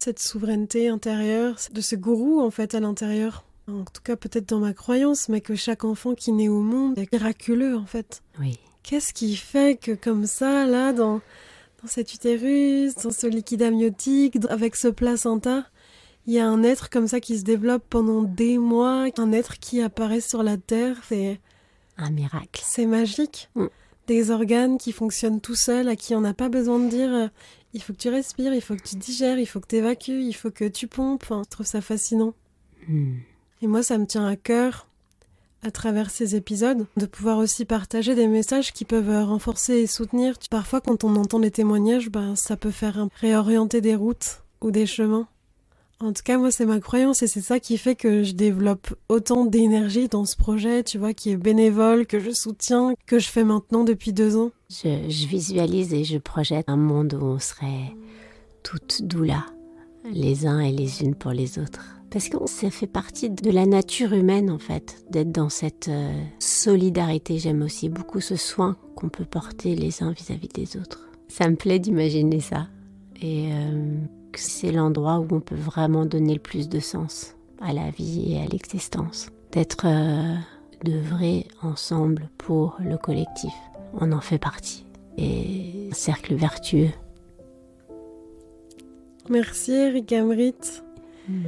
Cette 0.03 0.19
souveraineté 0.19 0.89
intérieure, 0.89 1.57
de 1.73 1.81
ce 1.81 1.95
gourou 1.95 2.41
en 2.41 2.51
fait 2.51 2.75
à 2.75 2.81
l'intérieur. 2.81 3.45
En 3.69 3.85
tout 3.85 4.03
cas 4.03 4.17
peut-être 4.17 4.49
dans 4.49 4.59
ma 4.59 4.73
croyance, 4.73 5.29
mais 5.29 5.41
que 5.41 5.55
chaque 5.55 5.85
enfant 5.85 6.15
qui 6.15 6.33
naît 6.33 6.49
au 6.49 6.63
monde 6.63 6.99
est 6.99 7.13
miraculeux 7.13 7.77
en 7.77 7.87
fait. 7.87 8.23
Oui. 8.41 8.59
Qu'est-ce 8.83 9.13
qui 9.13 9.37
fait 9.37 9.79
que 9.79 9.93
comme 9.93 10.27
ça, 10.27 10.67
là, 10.67 10.93
dans, 10.93 11.21
dans 11.83 11.89
cet 11.89 12.15
utérus, 12.15 12.95
dans 12.97 13.11
ce 13.11 13.27
liquide 13.27 13.63
amniotique, 13.63 14.39
avec 14.49 14.75
ce 14.75 14.89
placenta, 14.89 15.67
il 16.27 16.35
y 16.35 16.39
a 16.39 16.49
un 16.49 16.63
être 16.63 16.91
comme 16.91 17.07
ça 17.07 17.21
qui 17.21 17.39
se 17.39 17.45
développe 17.45 17.85
pendant 17.89 18.23
des 18.23 18.59
mois, 18.59 19.07
un 19.19 19.33
être 19.33 19.59
qui 19.59 19.83
apparaît 19.83 20.21
sur 20.21 20.43
la 20.43 20.57
Terre, 20.57 20.97
c'est... 21.09 21.41
Un 21.97 22.11
miracle. 22.11 22.63
C'est 22.65 22.87
magique. 22.87 23.51
Mm. 23.55 23.67
Des 24.07 24.31
organes 24.31 24.79
qui 24.79 24.93
fonctionnent 24.93 25.41
tout 25.41 25.55
seuls, 25.55 25.89
à 25.89 25.97
qui 25.97 26.15
on 26.15 26.21
n'a 26.21 26.35
pas 26.35 26.49
besoin 26.49 26.79
de 26.79 26.89
dire 26.89 27.15
euh, 27.15 27.29
il 27.75 27.83
faut 27.83 27.93
que 27.93 27.99
tu 27.99 28.09
respires, 28.09 28.53
il 28.53 28.61
faut 28.61 28.75
que 28.75 28.83
tu 28.83 28.97
digères, 28.97 29.39
il 29.39 29.47
faut 29.47 29.61
que 29.61 29.69
tu 29.69 29.77
évacues, 29.77 30.23
il 30.23 30.33
faut 30.33 30.51
que 30.51 30.67
tu 30.67 30.87
pompes. 30.87 31.25
je 31.29 31.49
trouve 31.49 31.67
ça 31.67 31.81
fascinant. 31.81 32.35
Mm. 32.89 33.19
Et 33.63 33.67
moi, 33.67 33.83
ça 33.83 33.99
me 33.99 34.07
tient 34.07 34.27
à 34.27 34.37
cœur, 34.37 34.87
à 35.63 35.71
travers 35.71 36.11
ces 36.11 36.35
épisodes, 36.35 36.87
de 36.97 37.07
pouvoir 37.07 37.39
aussi 37.39 37.65
partager 37.65 38.15
des 38.15 38.27
messages 38.27 38.73
qui 38.73 38.85
peuvent 38.85 39.11
euh, 39.11 39.25
renforcer 39.25 39.75
et 39.75 39.87
soutenir. 39.87 40.37
Parfois, 40.51 40.81
quand 40.81 41.05
on 41.05 41.15
entend 41.17 41.39
des 41.39 41.51
témoignages, 41.51 42.09
bah, 42.11 42.35
ça 42.35 42.57
peut 42.57 42.71
faire 42.71 43.09
réorienter 43.21 43.81
des 43.81 43.95
routes 43.95 44.43
ou 44.61 44.71
des 44.71 44.87
chemins. 44.87 45.29
En 46.03 46.15
tout 46.15 46.23
cas, 46.25 46.39
moi, 46.39 46.51
c'est 46.51 46.65
ma 46.65 46.81
croyance 46.81 47.23
et 47.23 47.27
c'est 47.27 47.43
ça 47.43 47.61
qui 47.61 47.77
fait 47.77 47.95
que 47.95 48.23
je 48.23 48.33
développe 48.33 48.95
autant 49.11 49.45
d'énergie 49.45 50.09
dans 50.09 50.25
ce 50.25 50.35
projet, 50.35 50.83
tu 50.83 50.97
vois, 50.97 51.13
qui 51.13 51.31
est 51.31 51.37
bénévole, 51.37 52.07
que 52.07 52.19
je 52.19 52.31
soutiens, 52.31 52.95
que 53.07 53.19
je 53.19 53.29
fais 53.29 53.45
maintenant 53.45 53.85
depuis 53.85 54.15
deux 54.15 54.39
ans. 54.39 54.51
Je, 54.71 55.27
visualise 55.27 55.93
et 55.93 56.05
je 56.05 56.17
projette 56.17 56.71
un 56.71 56.79
monde 56.79 57.19
où 57.21 57.25
on 57.27 57.39
serait 57.39 57.95
toutes 58.63 59.03
doula, 59.03 59.45
les 60.11 60.47
uns 60.47 60.61
et 60.61 60.73
les 60.73 61.03
unes 61.03 61.15
pour 61.15 61.33
les 61.33 61.59
autres. 61.59 61.85
Parce 62.11 62.31
que 62.31 62.39
ça 62.47 62.71
fait 62.71 62.87
partie 62.87 63.29
de 63.29 63.51
la 63.51 63.67
nature 63.67 64.15
humaine, 64.15 64.51
en 64.51 64.59
fait, 64.59 65.05
d'être 65.11 65.31
dans 65.31 65.51
cette 65.51 65.89
euh, 65.89 66.13
solidarité. 66.39 67.39
J'aime 67.39 67.61
aussi 67.61 67.91
beaucoup 67.91 68.21
ce 68.21 68.37
soin 68.37 68.79
qu'on 68.97 69.11
peut 69.11 69.27
porter 69.27 69.77
les 69.77 70.03
uns 70.03 70.13
vis-à-vis 70.13 70.49
des 70.49 70.79
autres. 70.79 71.11
Ça 71.29 71.49
me 71.51 71.57
plaît 71.57 71.79
d'imaginer 71.79 72.41
ça. 72.41 72.69
Et. 73.21 73.53
Euh, 73.53 73.97
c'est 74.39 74.73
l'endroit 74.73 75.19
où 75.19 75.27
on 75.31 75.41
peut 75.41 75.55
vraiment 75.55 76.07
donner 76.07 76.35
le 76.35 76.41
plus 76.41 76.69
de 76.69 76.81
sens 76.81 77.35
à 77.61 77.73
la 77.73 77.91
vie 77.91 78.33
et 78.33 78.41
à 78.41 78.47
l'existence. 78.47 79.31
D'être 79.53 79.87
euh, 79.87 80.37
de 80.85 80.99
vrais 80.99 81.47
ensemble 81.63 82.29
pour 82.39 82.77
le 82.81 82.97
collectif. 82.97 83.53
On 84.01 84.13
en 84.13 84.21
fait 84.21 84.39
partie. 84.39 84.87
Et 85.19 85.89
un 85.91 85.95
cercle 85.95 86.35
vertueux. 86.35 86.91
Merci 89.29 89.73
Eric 89.73 90.13
Amrit. 90.13 90.55
Hmm. 91.29 91.45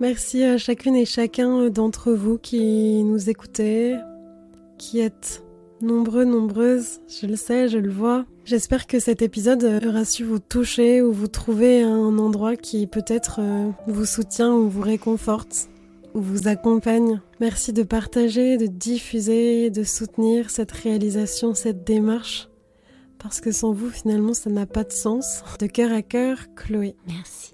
Merci 0.00 0.42
à 0.42 0.58
chacune 0.58 0.96
et 0.96 1.04
chacun 1.04 1.68
d'entre 1.68 2.12
vous 2.12 2.38
qui 2.38 3.04
nous 3.04 3.30
écoutez, 3.30 3.96
qui 4.78 5.00
êtes 5.00 5.43
nombreux, 5.84 6.24
nombreuses, 6.24 7.00
je 7.08 7.26
le 7.26 7.36
sais, 7.36 7.68
je 7.68 7.78
le 7.78 7.90
vois. 7.90 8.26
J'espère 8.44 8.86
que 8.86 8.98
cet 8.98 9.22
épisode 9.22 9.64
aura 9.86 10.04
su 10.04 10.24
vous 10.24 10.38
toucher 10.38 11.02
ou 11.02 11.12
vous 11.12 11.28
trouver 11.28 11.82
un 11.82 12.18
endroit 12.18 12.56
qui 12.56 12.86
peut-être 12.86 13.40
euh, 13.40 13.70
vous 13.86 14.06
soutient 14.06 14.52
ou 14.52 14.68
vous 14.68 14.82
réconforte 14.82 15.68
ou 16.14 16.20
vous 16.20 16.48
accompagne. 16.48 17.20
Merci 17.40 17.72
de 17.72 17.82
partager, 17.82 18.56
de 18.56 18.66
diffuser, 18.66 19.70
de 19.70 19.84
soutenir 19.84 20.50
cette 20.50 20.72
réalisation, 20.72 21.54
cette 21.54 21.84
démarche. 21.84 22.48
Parce 23.18 23.40
que 23.40 23.52
sans 23.52 23.72
vous, 23.72 23.90
finalement, 23.90 24.34
ça 24.34 24.50
n'a 24.50 24.66
pas 24.66 24.84
de 24.84 24.92
sens. 24.92 25.42
De 25.58 25.66
cœur 25.66 25.92
à 25.92 26.02
cœur, 26.02 26.38
Chloé. 26.56 26.94
Merci. 27.06 27.53